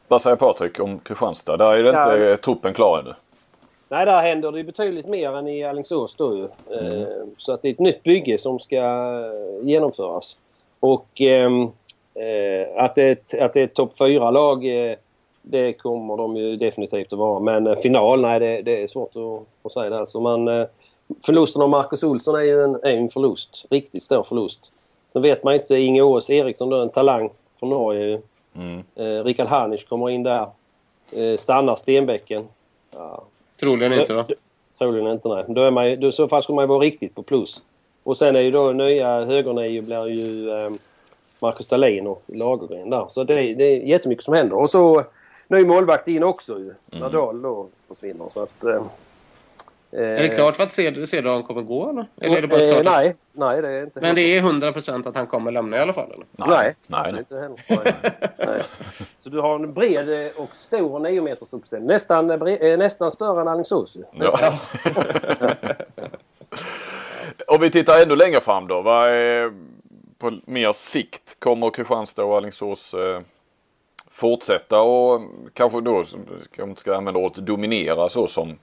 [0.07, 1.57] Vad säger Patrik om Kristianstad?
[1.57, 2.13] Där är det Ja.
[2.13, 3.13] inte truppen klar ännu.
[3.89, 6.43] Nej, där händer det betydligt mer än i Alingsås då ju.
[6.43, 8.75] Eh, Så att det är ett nytt bygge som ska
[9.61, 10.37] genomföras.
[10.79, 14.95] Och ehm, eh, att det är ett, att det är ett topp 4-lag eh,
[15.41, 17.39] det kommer de ju definitivt att vara.
[17.39, 19.99] Men eh, final, nej det, det är svårt att, att säga det.
[19.99, 20.67] Alltså man, eh,
[21.25, 23.65] förlusten av Marcus Olsson är ju en, är ju en förlust.
[23.69, 24.71] Riktigt stor förlust.
[25.09, 27.29] Sen vet man inte, Inge Ås Eriksson då, en talang
[27.59, 28.21] från Norge ju.
[28.55, 28.83] Mm.
[28.95, 30.47] Eh, Rickard Harnisch kommer in där.
[31.11, 32.47] Eh, stannar Stenbäcken.
[32.91, 33.23] Ja.
[33.59, 34.25] Troligen inte va?
[34.77, 35.43] Troligen inte nej.
[35.47, 37.61] Då är man, ju- då, I så fall skulle man ju vara riktigt på plus.
[38.03, 40.71] Och sen är ju då nya högernio blir ju eh,
[41.39, 43.05] Marcus Dahlin och Lagergren där.
[43.09, 44.57] Så det, det är jättemycket som händer.
[44.57, 45.03] Och så
[45.47, 46.73] ny målvakt in också ju.
[46.85, 48.29] När Dahl då försvinner.
[48.29, 48.83] Så att, eh,
[50.01, 50.73] Är det klart för att
[51.09, 52.05] Cedron kommer gå eller?
[52.21, 52.85] Eller är det bara eh, klart?
[52.85, 55.93] nej, nej det är inte Men det är 100% att han kommer lämna i alla
[55.93, 56.25] fall eller?
[56.31, 57.19] Nej, nej, nej.
[57.19, 57.57] Inte heller.
[57.67, 57.93] nej.
[58.47, 58.63] nej.
[59.19, 61.87] Så du har en bred och stor 9 meters uppställning.
[61.87, 63.97] Nästan, eh, eh, nästan större än Alingsås.
[64.11, 64.53] Ja.
[67.47, 68.81] Om vi tittar ännu längre fram då.
[68.81, 69.53] Vad är,
[70.17, 73.21] på mer sikt kommer Kristianstad och Alingsås eh,
[74.09, 75.21] fortsätta och
[75.53, 76.05] kanske då,
[76.51, 78.57] kanske inte ska använda ordet dominera så som,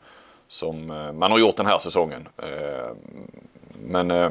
[0.49, 2.29] som eh, man har gjort den här säsongen.
[2.37, 2.91] Eh,
[3.83, 4.31] men eh,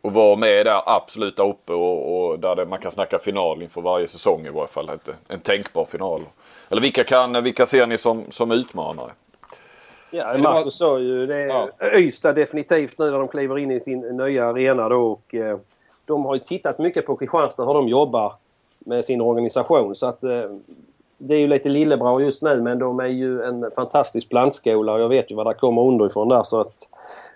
[0.00, 3.62] och vara med där absolut där uppe och, och där det, man kan snacka final
[3.62, 4.88] inför varje säsong i varje fall.
[4.88, 6.20] Ett, en tänkbar final.
[6.70, 9.10] Eller vilka, kan, vilka ser ni som, som utmanare?
[10.10, 11.46] Ja, det Marcus sa ju det.
[11.46, 11.68] Ja.
[11.94, 15.12] Ystad definitivt nu när de kliver in i sin nya arena då.
[15.12, 15.58] Och, eh,
[16.04, 18.34] de har ju tittat mycket på Kristianstad hur de jobbar
[18.78, 19.94] med sin organisation.
[19.94, 20.44] Så att eh,
[21.28, 25.00] det är ju lite lillebror just nu men de är ju en fantastisk plantskola och
[25.00, 26.42] jag vet ju vad det kommer underifrån där.
[26.42, 26.88] Så att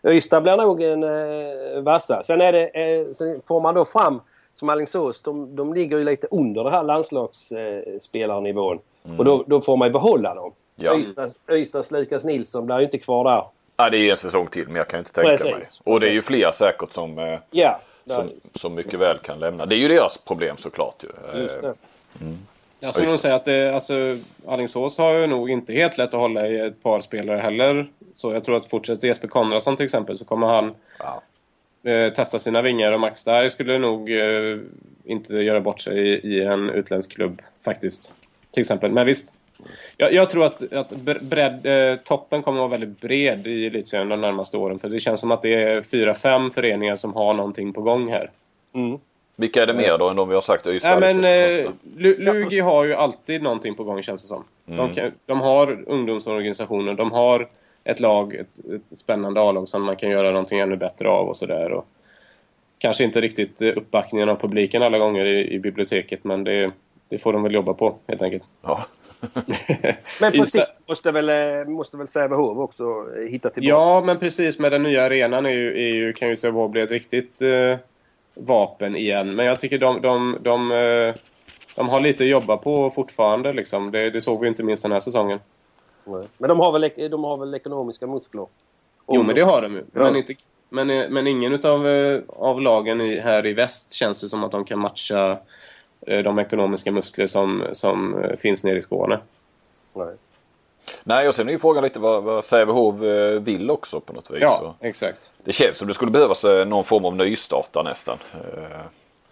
[0.09, 2.22] Ystad blir nog en eh, vassa.
[2.22, 4.20] Sen, är det, eh, sen får man då fram
[4.55, 8.78] som Alingsås, de, de ligger ju lite under det här landslagsspelarnivån.
[9.18, 10.53] Och då, då får man ju behålla dem.
[10.76, 10.99] Ja.
[10.99, 13.45] Ystads, Ystads Lukas Nilsson blir ju inte kvar där.
[13.76, 15.53] Ja, det är en säsong till men jag kan inte tänka Precis.
[15.53, 15.62] mig.
[15.84, 19.66] Och det är ju fler säkert som, eh, Ja, som, som mycket väl kan lämna.
[19.66, 21.09] Det är ju deras problem såklart ju.
[21.32, 21.74] Eh, just det.
[22.81, 24.16] Jag skulle nog säga att det, alltså,
[24.47, 27.87] Alingsås har ju nog inte helt lätt att hålla i ett par spelare heller.
[28.14, 31.22] Så jag tror att fortsätter Jesper Konradsson till exempel så kommer han Ja.
[31.91, 34.59] eh, testa sina vingar och Max där skulle nog eh,
[35.05, 38.12] inte göra bort sig i, i en utländsk klubb faktiskt.
[38.53, 38.91] Till exempel.
[38.93, 39.35] Men visst.
[39.97, 43.66] Jag, jag tror att, att bre- bredd, eh, toppen kommer att vara väldigt bred i
[43.66, 44.79] elitserien de närmaste åren.
[44.79, 48.09] För det känns som att det är fyra, fem föreningar som har någonting på gång
[48.11, 48.31] här.
[49.37, 50.66] Vilka är det mer då än de vi har sagt?
[50.66, 54.45] Ystad, Ja, men eh, Lugi har ju alltid någonting på gång känns det som.
[54.64, 57.49] De, kan, de har ungdomsorganisationer, de har
[57.84, 61.37] ett lag, ett, ett spännande A-lag som man kan göra någonting ännu bättre av och
[61.37, 61.72] sådär.
[61.72, 61.87] Och
[62.78, 66.70] Kanske inte riktigt eh, uppbackningen av publiken alla gånger i, i biblioteket men det,
[67.09, 68.43] det får de väl jobba på helt enkelt.
[68.62, 68.87] Ja.
[70.20, 73.68] Men på sikt måste väl, eh, måste väl Sävehof också eh, hitta tillbaka.
[73.68, 76.80] Ja, men precis med den nya arenan är ju, är ju, kan ju Sävehof bli
[76.80, 77.76] ett riktigt eh,
[78.37, 79.34] vapen igen.
[79.34, 81.14] Men jag tycker de, de, de, eh,
[81.74, 83.53] de har lite att jobba på fortfarande.
[83.53, 83.91] Liksom.
[83.91, 85.41] Det, det såg vi inte minst den här säsongen.
[86.05, 86.26] Nej.
[86.39, 88.47] Men de har, väl, de har väl ekonomiska muskler?
[89.09, 89.84] Jo, men det har de ju.
[89.93, 90.03] Ja.
[90.03, 90.34] Men, inte,
[90.68, 94.45] men, eh, men ingen utav, eh, av lagen i, här i väst känns det som
[94.45, 95.39] att de kan matcha
[96.07, 99.18] de ekonomiska muskler som, som finns nere i Skåne.
[99.95, 100.14] Nej.
[101.05, 104.30] Nej och sen är ju frågan lite vad, vad Sävehof eh, vill också på något
[104.30, 104.39] vis.
[104.43, 105.30] Ja, Så exakt.
[105.45, 108.18] Det känns som det skulle behövas eh, någon form av nystarta nästan.
[108.34, 108.80] Eh,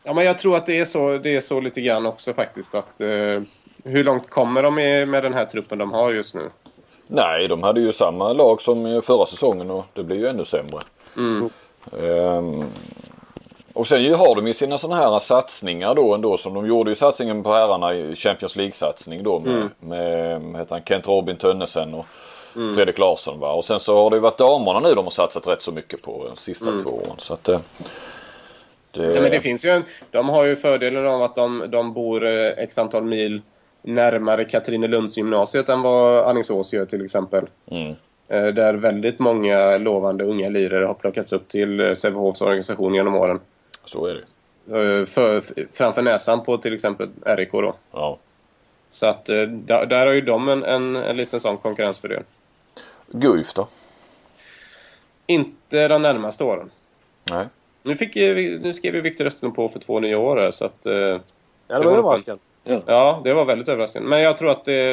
[0.07, 2.75] Ja, men jag tror att det är så, det är så lite grann också faktiskt.
[2.75, 3.41] att eh,
[3.85, 6.51] Hur långt kommer de med, den här truppen de har just nu?
[7.09, 10.81] Nej, de hade ju samma lag som förra säsongen och det blir ju ännu sämre.
[12.03, 12.65] Ehm,
[13.75, 16.95] och sen har de ju sina sådana här satsningar då ändå som de gjorde ju
[16.95, 21.95] satsningen på herrarna i Champions League-satsning då med, med vad heter han, Kent Robin Tönnesen
[21.95, 22.07] och
[22.75, 23.53] Fredrik Larsson va.
[23.53, 26.03] Och sen så har det ju varit damerna nu de har satsat rätt så mycket
[26.03, 27.17] på de sista två åren.
[27.19, 27.61] Så att, eh,
[28.91, 31.93] det, Ja, men det finns ju en, de har ju fördelen av att de, de
[31.93, 33.43] bor eh, x antal mil
[33.83, 37.45] närmare Katrinelundsgymnasiet än vad Alingsås gör till exempel.
[37.71, 37.95] Mm.
[38.29, 43.15] Eh, Där väldigt många lovande unga lirare har plockats upp till eh, Sävehofs organisation genom
[43.15, 43.41] åren.
[43.85, 44.21] Så är det.
[45.01, 45.43] Eh, För,
[45.73, 47.75] framför näsan på till exempel RIK då.
[47.93, 48.19] Ja.
[48.91, 52.23] Så att eh, där, där har ju de en, en, en liten sån konkurrensfördel.
[53.07, 53.69] Guif då?
[55.27, 56.71] Inte de närmaste åren.
[57.31, 57.47] Nej.
[57.83, 60.87] Nu, fick, nu skrev ju Viktor Östlund på för två nya år här, så att...
[60.87, 62.43] eh, Ja, det Det var överraskande.
[62.87, 64.09] Ja, det var väldigt överraskande.
[64.09, 64.93] Men jag tror att det...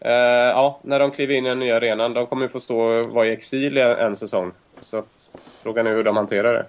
[0.00, 0.12] Eh,
[0.50, 3.06] ja, när de kliver in i den nya arenan, de kommer ju få stå och
[3.06, 4.52] vara i exil en säsong.
[4.80, 5.30] Så att,
[5.62, 6.66] frågan är hur de hanterar det.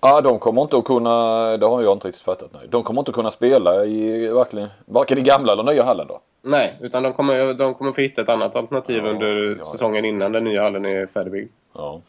[0.00, 2.50] Ja, de kommer inte att kunna, det har jag inte riktigt fattat.
[2.52, 2.62] Nej.
[2.68, 6.20] De kommer inte att kunna spela i verkligen, varken i gamla eller nya hallen då.
[6.42, 9.64] Nej, utan de kommer, de kommer få hitta ett annat alternativ Ja, under ja.
[9.64, 11.52] säsongen innan den nya hallen är färdigbyggd.
[11.74, 12.00] Ja,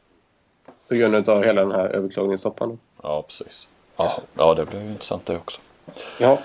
[0.88, 2.80] På grund av hela den här överklagningssoppan.
[3.04, 3.68] ja precis.
[3.98, 5.62] Ja, ja det blir ju intressant det också.
[6.20, 6.38] Ja.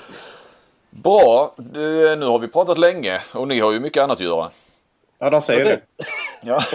[0.91, 4.51] Bra, du, nu har vi pratat länge och ni har ju mycket annat att göra.
[5.19, 5.81] ja, de säger det.
[6.43, 6.63] Ja.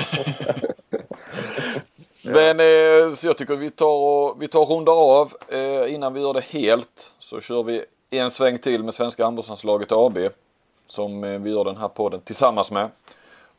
[2.33, 5.33] Men eh, så jag tycker vi tar och, vi tar och rundar av.
[5.47, 9.91] Eh, innan vi gör det helt så kör vi en sväng till med Svenska handbollslandslaget
[9.91, 10.17] AB.
[10.87, 12.89] Som eh, vi gör den här podden tillsammans med.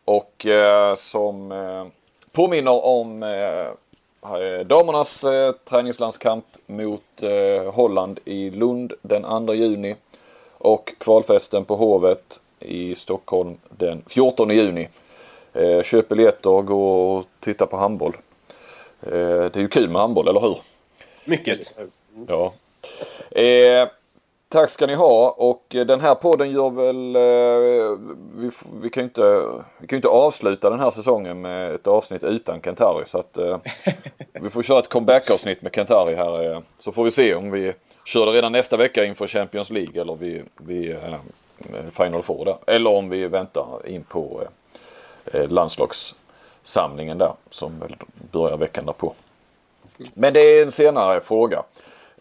[0.05, 1.87] och eh, som eh,
[2.33, 9.97] påminner om eh, damernas eh, träningslandskamp mot eh, Holland i Lund den 2 juni
[10.59, 14.89] och kvalfesten på Hovet i Stockholm den 14 juni.
[15.53, 18.17] Eh, köp biljetter och gå och titta på handboll.
[19.03, 20.59] Eh, det är ju kul med handboll, eller hur?
[21.25, 21.79] Mycket.
[22.27, 22.53] Ja.
[23.31, 23.89] Eh,
[24.49, 27.99] tack ska ni ha och den här podden gör väl, eh,
[28.37, 28.51] vi,
[28.83, 29.43] vi, kan ju inte,
[29.79, 33.59] vi kan inte avsluta den här säsongen med ett avsnitt utan Kentari så att eh,
[34.33, 36.53] vi får köra ett comeback-avsnitt med Kentari här.
[36.53, 37.73] Eh, så får vi se om vi
[38.05, 41.15] kör det redan nästa vecka inför Champions League eller vi, vi eh,
[41.91, 42.57] Final Four där.
[42.67, 44.43] Eller om vi väntar in på
[45.33, 45.49] eh,
[46.61, 47.97] landslagssamlingen där som väl
[48.33, 49.15] börjar veckan därpå.
[50.15, 51.65] Men det är en senare fråga.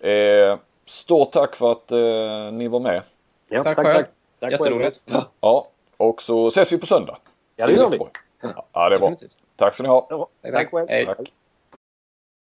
[0.01, 3.01] Eh, stort tack för att eh, ni var med.
[3.49, 4.03] Ja, Tack tack, själv.
[4.03, 4.09] tack.
[4.39, 5.01] tack Jätteroligt.
[5.41, 5.67] Ja,
[5.97, 7.17] och så ses vi på söndag.
[7.55, 7.99] Ja, det gör vi.
[8.73, 9.13] Ja, det är bra.
[9.55, 10.07] Tack ska ni ha.
[10.09, 10.89] Ja, Tack, tack.
[10.89, 11.05] Hej.
[11.05, 11.17] Tack.